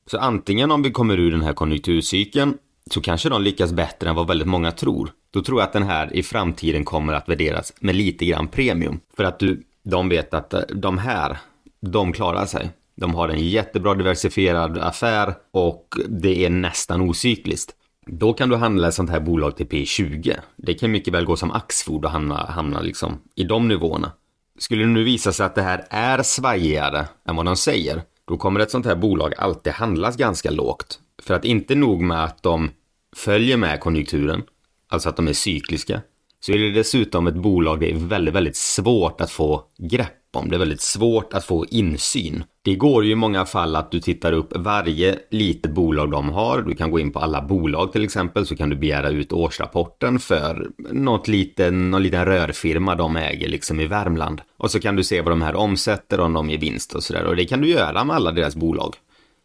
Så 0.06 0.18
antingen 0.18 0.72
om 0.72 0.84
vi 0.84 0.92
kommer 0.92 1.20
ur 1.20 1.32
den 1.32 1.42
här 1.42 1.54
konjunkturcykeln 1.54 2.58
så 2.92 3.02
kanske 3.02 3.30
de 3.30 3.42
lyckas 3.42 3.72
bättre 3.74 4.10
än 4.10 4.16
vad 4.16 4.28
väldigt 4.28 4.48
många 4.48 4.72
tror. 4.72 5.12
Då 5.32 5.42
tror 5.42 5.60
jag 5.60 5.68
att 5.68 5.74
den 5.74 5.84
här 5.84 6.16
i 6.16 6.24
framtiden 6.24 6.86
kommer 6.86 7.14
att 7.14 7.30
värderas 7.30 7.74
med 7.80 7.96
lite 7.96 8.26
grann 8.26 8.48
premium. 8.48 9.00
För 9.18 9.24
att 9.24 9.40
du, 9.40 9.64
de 9.84 10.10
vet 10.10 10.34
att 10.34 10.54
eh, 10.54 10.62
de 10.74 10.98
här, 10.98 11.38
de 11.82 12.14
klarar 12.14 12.46
sig. 12.46 12.70
De 12.96 13.16
har 13.16 13.30
en 13.30 13.50
jättebra 13.50 13.94
diversifierad 13.96 14.78
affär 14.78 15.34
och 15.52 15.96
det 16.10 16.46
är 16.46 16.50
nästan 16.50 17.02
ocykliskt. 17.02 17.76
Då 18.06 18.34
kan 18.34 18.50
du 18.50 18.56
handla 18.56 18.88
ett 18.88 18.94
sånt 18.94 19.10
här 19.10 19.20
bolag 19.20 19.58
till 19.58 19.68
P20. 19.68 20.36
Det 20.56 20.74
kan 20.74 20.92
mycket 20.92 21.14
väl 21.14 21.26
gå 21.26 21.36
som 21.36 21.52
Axfood 21.52 22.06
och 22.06 22.12
hamna, 22.12 22.36
hamna 22.36 22.82
liksom 22.82 23.20
i 23.36 23.44
de 23.44 23.68
nivåerna. 23.68 24.12
Skulle 24.60 24.84
det 24.84 24.90
nu 24.90 25.04
visa 25.04 25.32
sig 25.32 25.46
att 25.46 25.56
det 25.56 25.62
här 25.62 25.86
är 25.90 26.24
svajigare 26.24 27.06
än 27.28 27.36
vad 27.36 27.46
de 27.46 27.56
säger, 27.56 28.02
då 28.28 28.38
kommer 28.38 28.60
ett 28.60 28.72
sånt 28.72 28.86
här 28.86 28.96
bolag 28.96 29.34
alltid 29.38 29.74
handlas 29.74 30.18
ganska 30.18 30.52
lågt. 30.52 31.00
För 31.24 31.34
att 31.34 31.46
inte 31.46 31.76
nog 31.76 32.02
med 32.02 32.24
att 32.24 32.44
de 32.44 32.70
följer 33.16 33.58
med 33.58 33.80
konjunkturen, 33.80 34.44
alltså 34.88 35.10
att 35.10 35.16
de 35.16 35.28
är 35.28 35.34
cykliska, 35.34 36.02
så 36.40 36.52
är 36.52 36.58
det 36.58 36.72
dessutom 36.72 37.28
ett 37.28 37.36
bolag 37.36 37.80
det 37.80 37.92
är 37.92 37.96
väldigt, 37.96 38.36
väldigt 38.36 38.56
svårt 38.56 39.22
att 39.22 39.32
få 39.32 39.64
grepp 39.78 40.23
om. 40.36 40.50
Det 40.50 40.56
är 40.56 40.60
väldigt 40.60 40.82
svårt 40.82 41.34
att 41.34 41.46
få 41.46 41.66
insyn. 41.66 42.44
Det 42.62 42.76
går 42.76 43.06
ju 43.06 43.12
i 43.12 43.16
många 43.16 43.46
fall 43.46 43.76
att 43.76 43.92
du 43.92 44.00
tittar 44.00 44.32
upp 44.32 44.54
varje 44.56 45.20
litet 45.30 45.72
bolag 45.72 46.12
de 46.12 46.30
har. 46.30 46.62
Du 46.62 46.76
kan 46.76 46.92
gå 46.92 47.00
in 47.00 47.12
på 47.12 47.20
alla 47.20 47.42
bolag 47.42 47.92
till 47.92 48.04
exempel 48.04 48.46
så 48.46 48.56
kan 48.56 48.70
du 48.70 48.76
begära 48.76 49.10
ut 49.10 49.34
årsrapporten 49.34 50.20
för 50.20 50.68
något 50.92 51.28
liten, 51.28 51.92
någon 51.92 52.04
liten 52.04 52.26
rörfirma 52.26 52.96
de 52.96 53.16
äger 53.16 53.50
liksom 53.50 53.80
i 53.80 53.88
Värmland. 53.88 54.42
Och 54.58 54.72
så 54.72 54.80
kan 54.80 54.96
du 54.96 55.04
se 55.04 55.22
vad 55.22 55.32
de 55.32 55.42
här 55.42 55.56
omsätter 55.56 56.20
om 56.20 56.34
de 56.34 56.50
ger 56.50 56.58
vinst 56.58 56.96
och 56.96 57.04
sådär. 57.04 57.26
Och 57.26 57.36
det 57.36 57.46
kan 57.46 57.62
du 57.62 57.70
göra 57.70 58.04
med 58.04 58.16
alla 58.16 58.32
deras 58.32 58.56
bolag. 58.56 58.96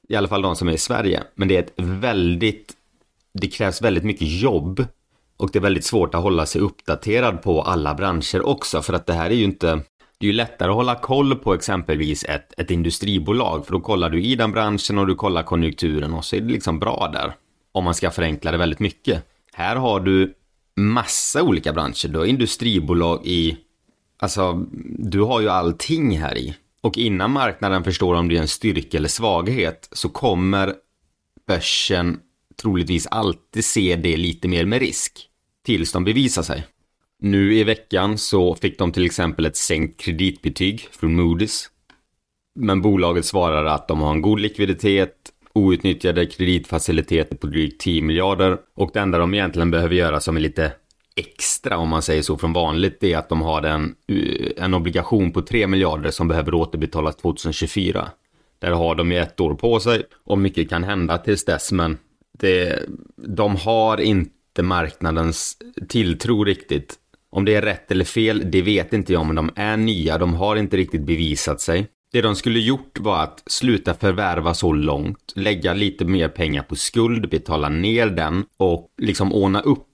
I 0.09 0.17
alla 0.17 0.29
fall 0.29 0.43
de 0.43 0.57
som 0.57 0.69
är 0.69 0.73
i 0.73 0.79
Sverige. 0.79 1.23
Men 1.35 1.49
det 1.49 1.57
är 1.57 1.63
ett 1.63 1.73
väldigt, 1.77 2.73
det 3.35 3.49
krävs 3.49 3.83
väldigt 3.83 4.05
mycket 4.05 4.29
jobb 4.29 4.85
och 5.37 5.51
det 5.53 5.59
är 5.59 5.63
väldigt 5.63 5.85
svårt 5.85 6.15
att 6.15 6.23
hålla 6.23 6.47
sig 6.47 6.61
uppdaterad 6.61 7.43
på 7.43 7.63
alla 7.63 7.95
branscher 7.95 8.47
också 8.47 8.83
för 8.83 8.93
att 8.93 9.07
det 9.07 9.13
här 9.13 9.31
är 9.31 9.35
ju 9.35 9.45
inte 9.45 9.81
det 10.19 10.27
är 10.27 10.29
ju 10.29 10.33
lättare 10.33 10.71
att 10.71 10.77
hålla 10.77 10.95
koll 10.95 11.35
på 11.35 11.55
exempelvis 11.55 12.25
ett, 12.25 12.61
ett 12.61 12.71
industribolag 12.71 13.67
för 13.67 13.73
då 13.73 13.81
kollar 13.81 14.11
du 14.11 14.23
i 14.23 14.35
den 14.35 14.53
branschen 14.53 14.99
och 14.99 15.07
du 15.07 15.15
kollar 15.15 15.43
konjunkturen 15.43 16.15
och 16.15 16.25
så 16.25 16.37
är 16.37 16.41
det 16.41 16.53
liksom 16.53 16.79
bra 16.79 17.11
där. 17.13 17.35
Om 17.73 17.85
man 17.85 17.95
ska 17.95 18.11
förenkla 18.11 18.53
det 18.53 18.59
väldigt 18.59 18.81
mycket. 18.81 19.25
Här 19.53 19.77
har 19.77 20.01
du 20.01 20.35
massa 20.77 21.43
olika 21.43 21.73
branscher. 21.73 22.09
Du 22.09 22.19
har 22.19 22.27
industribolag 22.27 23.27
i, 23.27 23.57
alltså 24.19 24.67
du 24.99 25.21
har 25.21 25.41
ju 25.41 25.49
allting 25.49 26.19
här 26.19 26.39
i. 26.39 26.57
Och 26.81 26.99
innan 26.99 27.31
marknaden 27.31 27.85
förstår 27.85 28.15
om 28.15 28.29
det 28.29 28.37
är 28.37 28.41
en 28.41 28.49
styrka 28.49 28.97
eller 28.97 29.09
svaghet 29.09 29.89
så 29.93 30.09
kommer 30.09 30.75
börsen 31.47 32.21
troligtvis 32.63 33.07
alltid 33.07 33.65
se 33.65 33.97
det 33.97 34.17
lite 34.17 34.49
mer 34.49 34.65
med 34.65 34.81
risk. 34.81 35.29
Tills 35.65 35.93
de 35.93 36.05
bevisar 36.05 36.43
sig. 36.43 36.65
Nu 37.23 37.55
i 37.55 37.65
veckan 37.65 38.19
så 38.19 38.55
fick 38.55 38.79
de 38.79 38.93
till 38.93 39.07
exempel 39.07 39.47
ett 39.47 39.57
sänkt 39.57 40.01
kreditbetyg 40.01 40.89
från 40.93 41.21
Moody's. 41.21 41.67
Men 42.55 42.83
bolaget 42.83 43.25
svarar 43.25 43.65
att 43.65 43.89
de 43.89 44.01
har 44.01 44.11
en 44.11 44.23
god 44.23 44.41
likviditet, 44.41 45.15
outnyttjade 45.53 46.27
kreditfaciliteter 46.27 47.37
på 47.37 47.47
drygt 47.47 47.81
10 47.81 48.03
miljarder 48.03 48.59
och 48.77 48.91
det 48.95 49.01
enda 49.01 49.19
de 49.19 49.35
egentligen 49.35 49.71
behöver 49.71 49.95
göra 49.95 50.21
som 50.21 50.37
är 50.37 50.41
lite 50.41 50.73
extra 51.17 51.77
om 51.77 51.89
man 51.89 52.03
säger 52.03 52.23
så 52.23 52.39
från 52.39 52.53
vanligt 52.53 53.05
är 53.05 53.17
att 53.17 53.29
de 53.29 53.43
har 53.43 53.63
en, 53.63 53.95
eh, 54.09 54.65
en 54.65 54.75
obligation 54.75 55.33
på 55.33 55.43
3 55.43 55.67
miljarder 55.67 56.11
som 56.11 56.29
behöver 56.29 56.55
återbetalas 56.55 57.17
2024. 57.17 58.09
Där 58.59 58.71
har 58.71 58.95
de 58.95 59.13
ju 59.13 59.19
ett 59.19 59.41
år 59.41 59.55
på 59.55 59.81
sig 59.81 60.03
och 60.25 60.39
mycket 60.39 60.71
kan 60.71 60.85
hända 60.85 61.19
tills 61.19 61.45
dess 61.45 61.73
men 61.73 61.99
det, 62.39 62.83
de 63.17 63.57
har 63.57 64.01
inte 64.01 64.63
marknadens 64.63 65.57
tilltro 65.89 66.45
riktigt 66.45 66.99
om 67.31 67.45
det 67.45 67.55
är 67.55 67.63
rätt 67.63 67.91
eller 67.91 68.05
fel, 68.05 68.51
det 68.51 68.63
vet 68.63 68.93
inte 68.93 69.13
jag, 69.13 69.27
men 69.27 69.37
de 69.37 69.51
är 69.57 69.77
nya, 69.77 70.19
de 70.19 70.35
har 70.35 70.57
inte 70.57 70.77
riktigt 70.77 71.03
bevisat 71.03 71.61
sig. 71.61 71.87
Det 72.13 72.23
de 72.23 72.37
skulle 72.37 72.59
gjort 72.59 72.99
var 73.01 73.23
att 73.23 73.43
sluta 73.47 73.95
förvärva 73.95 74.55
så 74.55 74.73
långt, 74.73 75.33
lägga 75.35 75.75
lite 75.75 76.05
mer 76.05 76.29
pengar 76.29 76.63
på 76.63 76.77
skuld, 76.77 77.31
betala 77.31 77.69
ner 77.69 78.07
den 78.07 78.45
och 78.57 78.89
liksom 78.99 79.33
ordna 79.33 79.61
upp, 79.61 79.89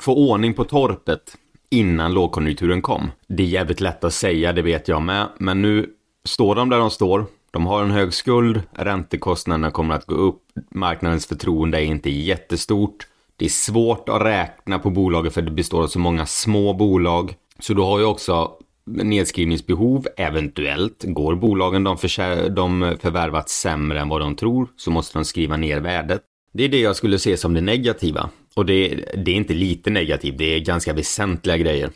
få 0.00 0.14
ordning 0.14 0.54
på 0.54 0.64
torpet 0.64 1.36
innan 1.70 2.14
lågkonjunkturen 2.14 2.82
kom. 2.82 3.10
Det 3.26 3.42
är 3.42 3.46
jävligt 3.46 3.80
lätt 3.80 4.04
att 4.04 4.14
säga, 4.14 4.52
det 4.52 4.62
vet 4.62 4.88
jag 4.88 5.02
med, 5.02 5.28
men 5.38 5.62
nu 5.62 5.90
står 6.24 6.54
de 6.54 6.68
där 6.68 6.78
de 6.78 6.90
står. 6.90 7.26
De 7.50 7.66
har 7.66 7.82
en 7.82 7.90
hög 7.90 8.14
skuld, 8.14 8.62
räntekostnaderna 8.72 9.70
kommer 9.70 9.94
att 9.94 10.06
gå 10.06 10.14
upp, 10.14 10.42
marknadens 10.70 11.26
förtroende 11.26 11.78
är 11.78 11.84
inte 11.84 12.10
jättestort. 12.10 13.06
Det 13.36 13.44
är 13.44 13.48
svårt 13.48 14.08
att 14.08 14.22
räkna 14.22 14.78
på 14.78 14.90
bolaget 14.90 15.34
för 15.34 15.42
det 15.42 15.50
består 15.50 15.82
av 15.82 15.86
så 15.86 15.98
många 15.98 16.26
små 16.26 16.72
bolag. 16.72 17.34
Så 17.58 17.74
du 17.74 17.82
har 17.82 17.98
ju 17.98 18.04
också 18.04 18.52
nedskrivningsbehov, 18.84 20.06
eventuellt. 20.16 21.04
Går 21.04 21.34
bolagen 21.34 21.84
de, 21.84 21.98
för, 21.98 22.48
de 22.48 22.96
förvärvat 23.00 23.48
sämre 23.48 24.00
än 24.00 24.08
vad 24.08 24.20
de 24.20 24.36
tror 24.36 24.68
så 24.76 24.90
måste 24.90 25.18
de 25.18 25.24
skriva 25.24 25.56
ner 25.56 25.80
värdet. 25.80 26.22
Det 26.52 26.64
är 26.64 26.68
det 26.68 26.80
jag 26.80 26.96
skulle 26.96 27.18
se 27.18 27.36
som 27.36 27.54
det 27.54 27.60
negativa. 27.60 28.30
Och 28.54 28.66
det, 28.66 28.88
det 29.16 29.30
är 29.30 29.36
inte 29.36 29.54
lite 29.54 29.90
negativt, 29.90 30.38
det 30.38 30.54
är 30.54 30.60
ganska 30.60 30.92
väsentliga 30.92 31.56
grejer. 31.56 31.90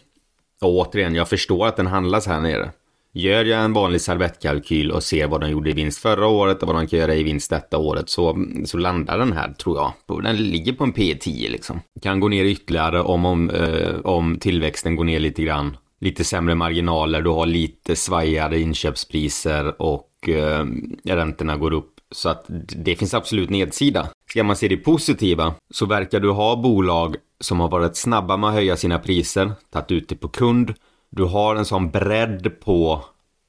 Och 0.60 0.76
återigen, 0.76 1.14
jag 1.14 1.28
förstår 1.28 1.66
att 1.66 1.76
den 1.76 1.86
handlas 1.86 2.26
här 2.26 2.40
nere. 2.40 2.70
Gör 3.18 3.44
jag 3.44 3.64
en 3.64 3.72
vanlig 3.72 4.00
servettkalkyl 4.00 4.90
och 4.90 5.02
ser 5.02 5.26
vad 5.26 5.40
de 5.40 5.50
gjorde 5.50 5.70
i 5.70 5.72
vinst 5.72 5.98
förra 5.98 6.26
året 6.26 6.62
och 6.62 6.68
vad 6.68 6.76
de 6.76 6.86
kan 6.86 6.98
göra 6.98 7.14
i 7.14 7.22
vinst 7.22 7.50
detta 7.50 7.78
året 7.78 8.08
så, 8.08 8.46
så 8.64 8.78
landar 8.78 9.18
den 9.18 9.32
här, 9.32 9.52
tror 9.52 9.76
jag. 9.76 10.22
Den 10.22 10.36
ligger 10.36 10.72
på 10.72 10.84
en 10.84 10.92
P10 10.92 11.50
liksom. 11.50 11.80
Kan 12.02 12.20
gå 12.20 12.28
ner 12.28 12.44
ytterligare 12.44 13.00
om, 13.00 13.24
om, 13.24 13.50
eh, 13.50 13.94
om 14.04 14.38
tillväxten 14.38 14.96
går 14.96 15.04
ner 15.04 15.20
lite 15.20 15.42
grann. 15.42 15.76
Lite 16.00 16.24
sämre 16.24 16.54
marginaler, 16.54 17.22
du 17.22 17.30
har 17.30 17.46
lite 17.46 17.96
svajigare 17.96 18.60
inköpspriser 18.60 19.82
och 19.82 20.28
eh, 20.28 20.66
räntorna 21.04 21.56
går 21.56 21.72
upp. 21.72 21.94
Så 22.10 22.28
att 22.28 22.44
det 22.76 22.96
finns 22.96 23.14
absolut 23.14 23.50
nedsida. 23.50 24.08
Ska 24.30 24.44
man 24.44 24.56
se 24.56 24.68
det 24.68 24.76
positiva 24.76 25.54
så 25.70 25.86
verkar 25.86 26.20
du 26.20 26.30
ha 26.30 26.56
bolag 26.56 27.16
som 27.40 27.60
har 27.60 27.68
varit 27.68 27.96
snabba 27.96 28.36
med 28.36 28.48
att 28.48 28.54
höja 28.54 28.76
sina 28.76 28.98
priser, 28.98 29.52
tagit 29.72 29.90
ut 29.90 30.08
det 30.08 30.16
på 30.16 30.28
kund 30.28 30.74
du 31.10 31.24
har 31.24 31.56
en 31.56 31.64
sån 31.64 31.90
bredd 31.90 32.60
på 32.60 33.04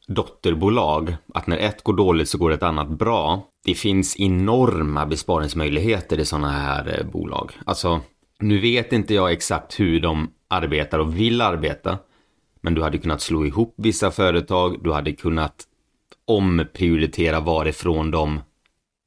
dotterbolag 0.07 1.15
att 1.33 1.47
när 1.47 1.57
ett 1.57 1.83
går 1.83 1.93
dåligt 1.93 2.29
så 2.29 2.37
går 2.37 2.51
ett 2.51 2.63
annat 2.63 2.89
bra. 2.89 3.43
Det 3.65 3.73
finns 3.73 4.19
enorma 4.19 5.05
besparingsmöjligheter 5.05 6.19
i 6.19 6.25
sådana 6.25 6.49
här 6.49 6.99
eh, 6.99 7.11
bolag. 7.11 7.51
Alltså, 7.65 8.01
nu 8.39 8.59
vet 8.59 8.93
inte 8.93 9.13
jag 9.13 9.31
exakt 9.31 9.79
hur 9.79 9.99
de 9.99 10.31
arbetar 10.47 10.99
och 10.99 11.17
vill 11.17 11.41
arbeta. 11.41 11.97
Men 12.61 12.73
du 12.73 12.81
hade 12.81 12.97
kunnat 12.97 13.21
slå 13.21 13.45
ihop 13.45 13.73
vissa 13.77 14.11
företag, 14.11 14.83
du 14.83 14.93
hade 14.93 15.11
kunnat 15.11 15.65
omprioritera 16.25 17.39
varifrån 17.39 18.11
de 18.11 18.41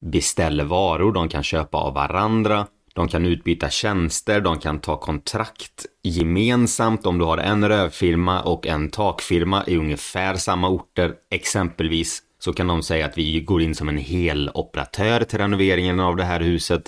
beställer 0.05 0.65
varor, 0.65 1.13
de 1.13 1.29
kan 1.29 1.43
köpa 1.43 1.79
av 1.79 1.95
varandra. 1.95 2.67
De 2.95 3.09
kan 3.09 3.27
utbyta 3.27 3.71
tjänster, 3.71 4.41
de 4.41 4.59
kan 4.59 4.81
ta 4.81 4.97
kontrakt 4.97 5.87
gemensamt 6.03 7.07
om 7.07 7.19
du 7.19 7.25
har 7.25 7.39
en 7.39 7.69
rövfirma 7.69 8.43
och 8.43 8.67
en 8.67 8.91
takfirma 8.91 9.65
i 9.67 9.77
ungefär 9.77 10.35
samma 10.35 10.69
orter 10.69 11.15
exempelvis. 11.31 12.23
Så 12.39 12.53
kan 12.53 12.67
de 12.67 12.83
säga 12.83 13.07
att 13.07 13.19
vi 13.19 13.41
går 13.41 13.63
in 13.63 13.75
som 13.75 13.89
en 13.89 13.99
hel 13.99 14.51
operatör 14.55 15.25
till 15.25 15.39
renoveringen 15.39 16.01
av 16.01 16.17
det 16.17 16.25
här 16.25 16.41
huset. 16.41 16.83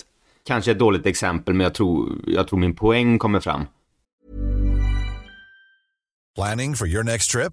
Kanske 0.47 0.71
ett 0.71 0.79
dåligt 0.79 1.07
exempel 1.07 1.55
men 1.55 1.65
jag 1.65 1.75
tror, 1.75 2.19
jag 2.27 2.49
tror 2.49 2.59
min 2.59 2.75
poäng 2.75 3.19
kommer 3.19 3.41
fram. 3.41 3.67
Planning 6.37 6.75
for 6.75 6.89
your 6.89 7.05
next 7.05 7.31
trip? 7.31 7.53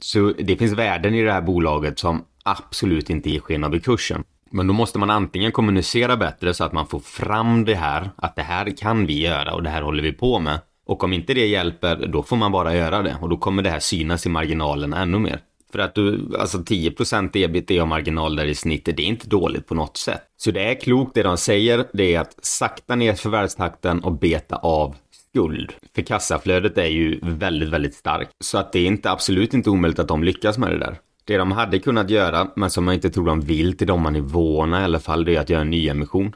Så 0.00 0.32
det 0.38 0.56
finns 0.56 0.72
värden 0.72 1.14
i 1.14 1.22
det 1.22 1.32
här 1.32 1.40
bolaget 1.40 1.98
som 1.98 2.24
absolut 2.42 3.10
inte 3.10 3.30
ger 3.30 3.40
sken 3.40 3.64
av 3.64 3.74
i 3.74 3.80
kursen. 3.80 4.24
Men 4.50 4.66
då 4.66 4.72
måste 4.72 4.98
man 4.98 5.10
antingen 5.10 5.52
kommunicera 5.52 6.16
bättre 6.16 6.54
så 6.54 6.64
att 6.64 6.72
man 6.72 6.86
får 6.86 7.00
fram 7.00 7.64
det 7.64 7.74
här, 7.74 8.10
att 8.16 8.36
det 8.36 8.42
här 8.42 8.76
kan 8.76 9.06
vi 9.06 9.20
göra 9.20 9.54
och 9.54 9.62
det 9.62 9.70
här 9.70 9.82
håller 9.82 10.02
vi 10.02 10.12
på 10.12 10.38
med. 10.38 10.58
Och 10.86 11.04
om 11.04 11.12
inte 11.12 11.34
det 11.34 11.46
hjälper, 11.46 12.06
då 12.06 12.22
får 12.22 12.36
man 12.36 12.52
bara 12.52 12.76
göra 12.76 13.02
det 13.02 13.16
och 13.20 13.28
då 13.28 13.36
kommer 13.36 13.62
det 13.62 13.70
här 13.70 13.80
synas 13.80 14.26
i 14.26 14.28
marginalen 14.28 14.92
ännu 14.92 15.18
mer. 15.18 15.40
För 15.72 15.78
att 15.78 15.94
du, 15.94 16.36
alltså 16.40 16.58
10% 16.58 17.30
ebitda-marginal 17.36 18.36
där 18.36 18.44
i 18.44 18.54
snitt, 18.54 18.84
det 18.84 19.02
är 19.02 19.06
inte 19.06 19.28
dåligt 19.28 19.66
på 19.66 19.74
något 19.74 19.96
sätt. 19.96 20.22
Så 20.36 20.50
det 20.50 20.70
är 20.70 20.80
klokt 20.80 21.14
det 21.14 21.22
de 21.22 21.36
säger, 21.36 21.84
det 21.92 22.14
är 22.14 22.20
att 22.20 22.44
sakta 22.44 22.94
ner 22.94 23.14
förvärvstakten 23.14 24.04
och 24.04 24.12
beta 24.12 24.56
av 24.56 24.94
skuld. 25.34 25.72
För 25.94 26.02
kassaflödet 26.02 26.78
är 26.78 26.86
ju 26.86 27.20
väldigt, 27.22 27.68
väldigt 27.68 27.94
starkt. 27.94 28.30
Så 28.40 28.58
att 28.58 28.72
det 28.72 28.78
är 28.78 28.86
inte 28.86 29.10
absolut 29.10 29.54
inte 29.54 29.70
omöjligt 29.70 29.98
att 29.98 30.08
de 30.08 30.24
lyckas 30.24 30.58
med 30.58 30.70
det 30.70 30.78
där. 30.78 30.98
Det 31.24 31.36
de 31.36 31.52
hade 31.52 31.78
kunnat 31.78 32.10
göra, 32.10 32.50
men 32.56 32.70
som 32.70 32.86
jag 32.86 32.94
inte 32.94 33.10
tror 33.10 33.26
de 33.26 33.40
vill 33.40 33.76
till 33.76 33.86
de 33.86 34.04
här 34.04 34.10
nivåerna 34.10 34.80
i 34.80 34.84
alla 34.84 35.00
fall, 35.00 35.24
det 35.24 35.36
är 35.36 35.40
att 35.40 35.50
göra 35.50 35.60
en 35.60 35.70
nyemission. 35.70 36.32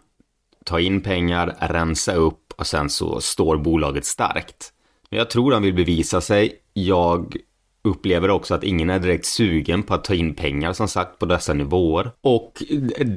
Ta 0.64 0.80
in 0.80 1.00
pengar, 1.00 1.56
rensa 1.60 2.14
upp 2.14 2.52
och 2.56 2.66
sen 2.66 2.90
så 2.90 3.20
står 3.20 3.56
bolaget 3.56 4.04
starkt. 4.04 4.72
Men 5.10 5.18
jag 5.18 5.30
tror 5.30 5.50
de 5.50 5.62
vill 5.62 5.74
bevisa 5.74 6.20
sig. 6.20 6.52
Jag 6.72 7.36
upplever 7.84 8.30
också 8.30 8.54
att 8.54 8.64
ingen 8.64 8.90
är 8.90 8.98
direkt 8.98 9.26
sugen 9.26 9.82
på 9.82 9.94
att 9.94 10.04
ta 10.04 10.14
in 10.14 10.34
pengar 10.34 10.72
som 10.72 10.88
sagt 10.88 11.18
på 11.18 11.26
dessa 11.26 11.54
nivåer. 11.54 12.10
Och 12.20 12.62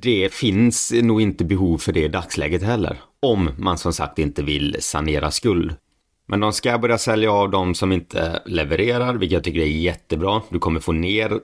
det 0.02 0.34
finns 0.34 0.94
nog 1.02 1.22
inte 1.22 1.46
behov 1.46 1.78
för 1.78 1.92
det 1.92 2.04
i 2.04 2.08
dagsläget 2.08 2.64
heller. 2.64 2.98
Om 3.20 3.50
man 3.58 3.78
som 3.78 3.94
sagt 3.94 4.20
inte 4.20 4.44
vill 4.44 4.76
sanera 4.80 5.32
skuld. 5.32 5.76
Men 6.28 6.40
de 6.40 6.54
ska 6.54 6.78
börja 6.78 6.98
sälja 6.98 7.32
av 7.32 7.52
de 7.52 7.76
som 7.76 7.92
inte 7.92 8.42
levererar, 8.46 9.14
vilket 9.14 9.34
jag 9.34 9.44
tycker 9.44 9.62
är 9.62 9.66
jättebra. 9.66 10.42
Du 10.50 10.60
kommer 10.60 10.80
få 10.80 10.92
ner 10.92 11.40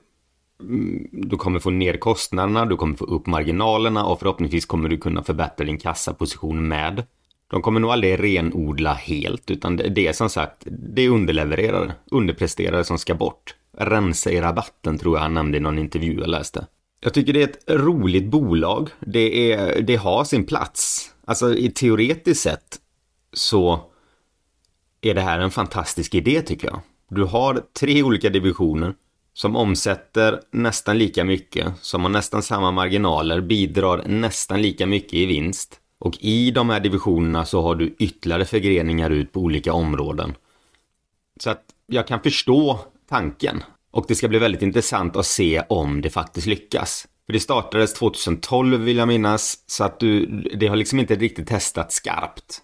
mm, 0.60 1.08
du 1.12 1.36
kommer 1.36 1.58
få 1.58 1.70
ner 1.70 1.96
kostnaderna, 1.96 2.64
du 2.64 2.76
kommer 2.76 2.96
få 2.96 3.04
upp 3.04 3.26
marginalerna 3.26 4.04
och 4.04 4.18
förhoppningsvis 4.18 4.66
kommer 4.66 4.88
du 4.88 4.98
kunna 4.98 5.22
förbättra 5.22 5.66
din 5.66 5.78
kassaposition 5.78 6.68
med. 6.68 7.06
De 7.54 7.62
kommer 7.62 7.80
nog 7.80 7.90
aldrig 7.90 8.22
renodla 8.22 8.94
helt, 8.94 9.50
utan 9.50 9.76
det 9.76 10.06
är 10.06 10.12
som 10.12 10.30
sagt, 10.30 10.62
det 10.66 11.02
är 11.02 11.08
underlevererare, 11.08 11.92
underpresterare 12.10 12.84
som 12.84 12.98
ska 12.98 13.14
bort. 13.14 13.54
Rensa 13.78 14.30
i 14.30 14.40
rabatten 14.40 14.98
tror 14.98 15.16
jag 15.16 15.22
han 15.22 15.34
nämnde 15.34 15.58
i 15.58 15.60
någon 15.60 15.78
intervju 15.78 16.20
jag 16.20 16.28
läste. 16.28 16.66
Jag 17.00 17.14
tycker 17.14 17.32
det 17.32 17.42
är 17.42 17.48
ett 17.48 17.70
roligt 17.70 18.24
bolag. 18.24 18.90
Det, 19.00 19.52
är, 19.52 19.80
det 19.82 19.96
har 19.96 20.24
sin 20.24 20.44
plats. 20.44 21.10
Alltså 21.24 21.54
i 21.54 21.70
teoretiskt 21.70 22.42
sett 22.42 22.78
så 23.32 23.80
är 25.00 25.14
det 25.14 25.20
här 25.20 25.38
en 25.38 25.50
fantastisk 25.50 26.14
idé 26.14 26.42
tycker 26.42 26.68
jag. 26.68 26.80
Du 27.08 27.24
har 27.24 27.62
tre 27.80 28.02
olika 28.02 28.30
divisioner 28.30 28.94
som 29.34 29.56
omsätter 29.56 30.40
nästan 30.50 30.98
lika 30.98 31.24
mycket, 31.24 31.72
som 31.80 32.02
har 32.02 32.10
nästan 32.10 32.42
samma 32.42 32.70
marginaler, 32.70 33.40
bidrar 33.40 34.04
nästan 34.06 34.62
lika 34.62 34.86
mycket 34.86 35.14
i 35.14 35.26
vinst. 35.26 35.80
Och 35.98 36.16
i 36.20 36.50
de 36.50 36.70
här 36.70 36.80
divisionerna 36.80 37.44
så 37.44 37.62
har 37.62 37.74
du 37.74 37.94
ytterligare 37.98 38.44
förgreningar 38.44 39.10
ut 39.10 39.32
på 39.32 39.40
olika 39.40 39.72
områden. 39.72 40.34
Så 41.40 41.50
att 41.50 41.64
jag 41.86 42.06
kan 42.06 42.20
förstå 42.20 42.80
tanken. 43.08 43.62
Och 43.90 44.04
det 44.08 44.14
ska 44.14 44.28
bli 44.28 44.38
väldigt 44.38 44.62
intressant 44.62 45.16
att 45.16 45.26
se 45.26 45.62
om 45.68 46.00
det 46.00 46.10
faktiskt 46.10 46.46
lyckas. 46.46 47.06
För 47.26 47.32
det 47.32 47.40
startades 47.40 47.94
2012 47.94 48.80
vill 48.80 48.96
jag 48.96 49.08
minnas, 49.08 49.58
så 49.66 49.84
att 49.84 50.00
du, 50.00 50.26
det 50.56 50.66
har 50.66 50.76
liksom 50.76 51.00
inte 51.00 51.14
riktigt 51.14 51.48
testat 51.48 51.92
skarpt 51.92 52.62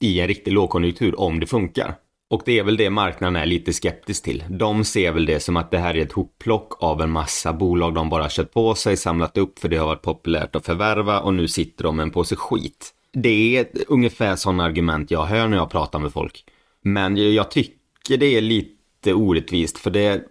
i 0.00 0.20
en 0.20 0.28
riktig 0.28 0.52
lågkonjunktur 0.52 1.20
om 1.20 1.40
det 1.40 1.46
funkar. 1.46 1.94
Och 2.30 2.42
det 2.44 2.58
är 2.58 2.62
väl 2.62 2.76
det 2.76 2.90
marknaden 2.90 3.36
är 3.36 3.46
lite 3.46 3.72
skeptisk 3.72 4.24
till. 4.24 4.44
De 4.48 4.84
ser 4.84 5.12
väl 5.12 5.26
det 5.26 5.40
som 5.40 5.56
att 5.56 5.70
det 5.70 5.78
här 5.78 5.96
är 5.96 6.02
ett 6.02 6.12
hopplock 6.12 6.82
av 6.82 7.02
en 7.02 7.10
massa 7.10 7.52
bolag 7.52 7.94
de 7.94 8.10
bara 8.10 8.28
kört 8.30 8.52
på 8.52 8.74
sig, 8.74 8.96
samlat 8.96 9.36
upp 9.38 9.58
för 9.58 9.68
det 9.68 9.76
har 9.76 9.86
varit 9.86 10.02
populärt 10.02 10.56
att 10.56 10.66
förvärva 10.66 11.20
och 11.20 11.34
nu 11.34 11.48
sitter 11.48 11.84
de 11.84 11.96
med 11.96 12.02
en 12.02 12.10
påse 12.10 12.36
skit. 12.36 12.94
Det 13.12 13.58
är 13.58 13.66
ungefär 13.88 14.36
sådana 14.36 14.64
argument 14.64 15.10
jag 15.10 15.24
hör 15.24 15.48
när 15.48 15.56
jag 15.56 15.70
pratar 15.70 15.98
med 15.98 16.12
folk. 16.12 16.44
Men 16.82 17.34
jag 17.34 17.50
tycker 17.50 18.16
det 18.16 18.36
är 18.36 18.40
lite 18.40 19.14
orättvist 19.14 19.78
för 19.78 19.90
det, 19.90 20.22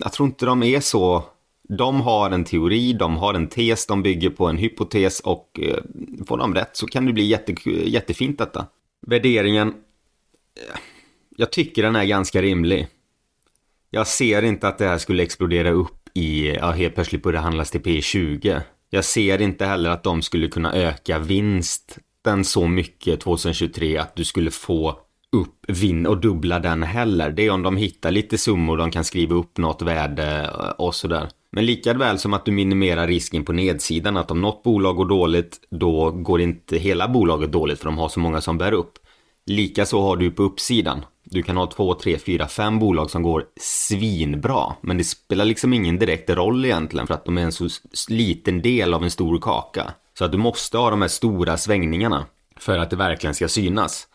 jag 0.00 0.12
tror 0.12 0.28
inte 0.28 0.46
de 0.46 0.62
är 0.62 0.80
så 0.80 1.24
de 1.68 2.00
har 2.00 2.30
en 2.30 2.44
teori, 2.44 2.92
de 2.92 3.16
har 3.16 3.34
en 3.34 3.48
tes, 3.48 3.86
de 3.86 4.02
bygger 4.02 4.30
på 4.30 4.46
en 4.46 4.56
hypotes 4.56 5.20
och 5.20 5.60
eh, 5.62 5.78
får 6.26 6.38
de 6.38 6.54
rätt 6.54 6.76
så 6.76 6.86
kan 6.86 7.06
det 7.06 7.12
bli 7.12 7.24
jätte, 7.24 7.70
jättefint 7.70 8.38
detta. 8.38 8.66
Värderingen, 9.06 9.68
eh, 9.68 10.78
jag 11.36 11.52
tycker 11.52 11.82
den 11.82 11.96
är 11.96 12.04
ganska 12.04 12.42
rimlig. 12.42 12.86
Jag 13.90 14.06
ser 14.06 14.42
inte 14.42 14.68
att 14.68 14.78
det 14.78 14.86
här 14.86 14.98
skulle 14.98 15.22
explodera 15.22 15.70
upp 15.70 16.08
i, 16.14 16.48
ja 16.54 16.70
helt 16.70 16.94
plötsligt 16.94 17.22
börja 17.22 17.40
handlas 17.40 17.70
till 17.70 17.80
P20. 17.80 18.60
Jag 18.90 19.04
ser 19.04 19.42
inte 19.42 19.66
heller 19.66 19.90
att 19.90 20.02
de 20.02 20.22
skulle 20.22 20.48
kunna 20.48 20.72
öka 20.72 21.18
vinsten 21.18 22.44
så 22.44 22.66
mycket 22.66 23.20
2023 23.20 23.98
att 23.98 24.16
du 24.16 24.24
skulle 24.24 24.50
få 24.50 24.98
upp 25.32 25.64
vinn 25.68 26.06
och 26.06 26.20
dubbla 26.20 26.58
den 26.58 26.82
heller. 26.82 27.30
Det 27.30 27.46
är 27.46 27.50
om 27.50 27.62
de 27.62 27.76
hittar 27.76 28.10
lite 28.10 28.38
summor 28.38 28.76
de 28.76 28.90
kan 28.90 29.04
skriva 29.04 29.34
upp 29.34 29.58
något 29.58 29.82
värde 29.82 30.50
eh, 30.52 30.70
och 30.70 30.94
sådär. 30.94 31.28
Men 31.50 31.66
lika 31.66 31.94
väl 31.94 32.18
som 32.18 32.34
att 32.34 32.44
du 32.44 32.52
minimerar 32.52 33.06
risken 33.06 33.44
på 33.44 33.52
nedsidan 33.52 34.16
att 34.16 34.30
om 34.30 34.40
något 34.40 34.62
bolag 34.62 34.96
går 34.96 35.08
dåligt 35.08 35.60
då 35.70 36.10
går 36.10 36.40
inte 36.40 36.78
hela 36.78 37.08
bolaget 37.08 37.52
dåligt 37.52 37.78
för 37.78 37.84
de 37.84 37.98
har 37.98 38.08
så 38.08 38.20
många 38.20 38.40
som 38.40 38.58
bär 38.58 38.72
upp. 38.72 38.92
Likaså 39.46 40.00
har 40.00 40.16
du 40.16 40.30
på 40.30 40.42
uppsidan. 40.42 41.04
Du 41.24 41.42
kan 41.42 41.56
ha 41.56 41.66
två, 41.66 41.94
tre, 41.94 42.18
fyra, 42.18 42.48
fem 42.48 42.78
bolag 42.78 43.10
som 43.10 43.22
går 43.22 43.44
svinbra. 43.60 44.74
Men 44.80 44.98
det 44.98 45.04
spelar 45.04 45.44
liksom 45.44 45.72
ingen 45.72 45.98
direkt 45.98 46.30
roll 46.30 46.64
egentligen 46.64 47.06
för 47.06 47.14
att 47.14 47.24
de 47.24 47.38
är 47.38 47.42
en 47.42 47.52
så 47.52 47.68
liten 48.08 48.62
del 48.62 48.94
av 48.94 49.04
en 49.04 49.10
stor 49.10 49.38
kaka. 49.38 49.92
Så 50.18 50.24
att 50.24 50.32
du 50.32 50.38
måste 50.38 50.78
ha 50.78 50.90
de 50.90 51.02
här 51.02 51.08
stora 51.08 51.56
svängningarna 51.56 52.26
för 52.56 52.78
att 52.78 52.90
det 52.90 52.96
verkligen 52.96 53.34
ska 53.34 53.48
synas. 53.48 54.08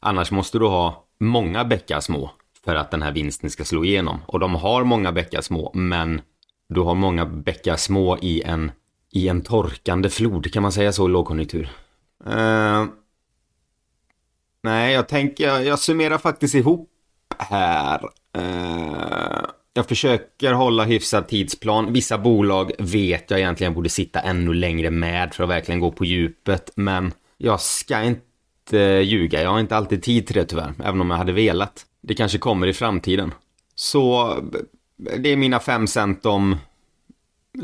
Annars 0.00 0.30
måste 0.30 0.58
du 0.58 0.66
ha 0.66 1.04
många 1.20 1.64
bäckar 1.64 2.00
små 2.00 2.30
för 2.64 2.74
att 2.74 2.90
den 2.90 3.02
här 3.02 3.12
vinsten 3.12 3.50
ska 3.50 3.64
slå 3.64 3.84
igenom. 3.84 4.18
Och 4.26 4.40
de 4.40 4.54
har 4.54 4.84
många 4.84 5.12
bäckar 5.12 5.40
små, 5.40 5.70
men 5.74 6.20
du 6.68 6.80
har 6.80 6.94
många 6.94 7.26
bäckar 7.26 7.76
små 7.76 8.18
i 8.18 8.42
en, 8.42 8.72
i 9.12 9.28
en 9.28 9.42
torkande 9.42 10.10
flod, 10.10 10.52
kan 10.52 10.62
man 10.62 10.72
säga 10.72 10.92
så, 10.92 11.08
i 11.08 11.10
lågkonjunktur. 11.10 11.70
Uh, 12.26 12.84
nej, 14.62 14.94
jag 14.94 15.08
tänker, 15.08 15.46
jag, 15.46 15.64
jag 15.64 15.78
summerar 15.78 16.18
faktiskt 16.18 16.54
ihop 16.54 16.90
här. 17.38 18.00
Uh, 18.38 19.44
jag 19.78 19.86
försöker 19.86 20.52
hålla 20.52 20.84
hyfsad 20.84 21.28
tidsplan. 21.28 21.92
Vissa 21.92 22.18
bolag 22.18 22.72
vet 22.78 23.30
jag 23.30 23.40
egentligen 23.40 23.74
borde 23.74 23.88
sitta 23.88 24.20
ännu 24.20 24.54
längre 24.54 24.90
med 24.90 25.34
för 25.34 25.44
att 25.44 25.50
verkligen 25.50 25.80
gå 25.80 25.92
på 25.92 26.04
djupet, 26.04 26.70
men 26.74 27.12
jag 27.36 27.60
ska 27.60 28.02
inte 28.02 28.78
ljuga. 29.04 29.42
Jag 29.42 29.50
har 29.50 29.60
inte 29.60 29.76
alltid 29.76 30.02
tid 30.02 30.26
till 30.26 30.36
det 30.36 30.44
tyvärr, 30.44 30.74
även 30.84 31.00
om 31.00 31.10
jag 31.10 31.16
hade 31.16 31.32
velat. 31.32 31.86
Det 32.00 32.14
kanske 32.14 32.38
kommer 32.38 32.66
i 32.66 32.72
framtiden. 32.72 33.34
Så 33.74 34.30
eh, 34.30 35.18
det 35.18 35.28
är 35.28 35.36
mina 35.36 35.60
fem 35.60 35.86
cent 35.86 36.26
om 36.26 36.56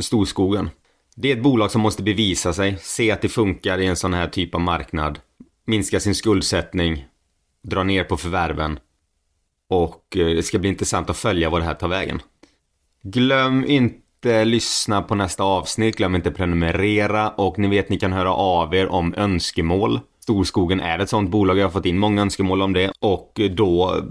storskogen. 0.01 0.71
Det 1.17 1.33
är 1.33 1.37
ett 1.37 1.43
bolag 1.43 1.71
som 1.71 1.81
måste 1.81 2.03
bevisa 2.03 2.53
sig, 2.53 2.77
se 2.81 3.11
att 3.11 3.23
det 3.23 3.29
funkar 3.29 3.79
i 3.79 3.87
en 3.87 3.97
sån 3.97 4.15
här 4.15 4.29
typ 4.29 4.55
av 4.55 4.61
marknad, 4.61 5.19
minska 5.65 6.01
sin 6.01 6.15
skuldsättning, 6.15 7.07
dra 7.63 7.83
ner 7.83 8.05
på 8.05 8.17
förvärven 8.17 8.79
och 9.69 10.17
eh, 10.17 10.27
det 10.27 10.43
ska 10.43 10.59
bli 10.59 10.69
intressant 10.69 11.11
att 11.11 11.17
följa 11.17 11.51
vad 11.51 11.61
det 11.61 11.65
här 11.65 11.75
tar 11.75 11.89
vägen. 11.89 12.23
Glöm 13.03 13.65
inte 13.65 14.45
lyssna 14.45 15.03
på 15.03 15.15
nästa 15.15 15.43
avsnitt, 15.43 15.97
glöm 15.97 16.15
inte 16.15 16.31
prenumerera 16.31 17.31
och 17.31 17.59
ni 17.59 17.69
vet 17.69 17.89
ni 17.89 17.99
kan 17.99 18.13
höra 18.13 18.33
av 18.33 18.75
er 18.75 18.87
om 18.87 19.15
önskemål. 19.15 20.01
Storskogen 20.21 20.81
är 20.81 20.99
ett 20.99 21.09
sånt 21.09 21.31
bolag, 21.31 21.59
jag 21.59 21.65
har 21.65 21.71
fått 21.71 21.87
in 21.87 21.99
många 21.99 22.23
önskemål 22.23 22.63
om 22.63 22.73
det 22.73 22.93
och 22.99 23.41
då 23.51 24.05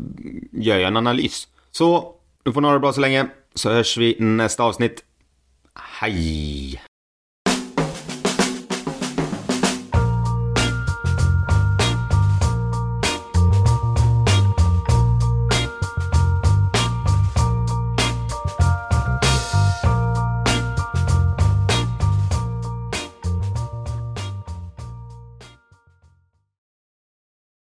gör 0.52 0.78
jag 0.78 0.88
en 0.88 0.98
analys. 0.98 1.48
Så, 1.72 2.16
nu 2.46 2.52
får 2.52 2.62
ni 2.62 2.68
ha 2.68 2.74
det 2.74 2.80
bra 2.80 2.94
så 2.94 3.02
länge, 3.02 3.28
så 3.54 3.70
hörs 3.70 3.98
vi 3.98 4.16
nästa 4.20 4.64
avsnitt. 4.64 5.04
Hej! 5.76 6.82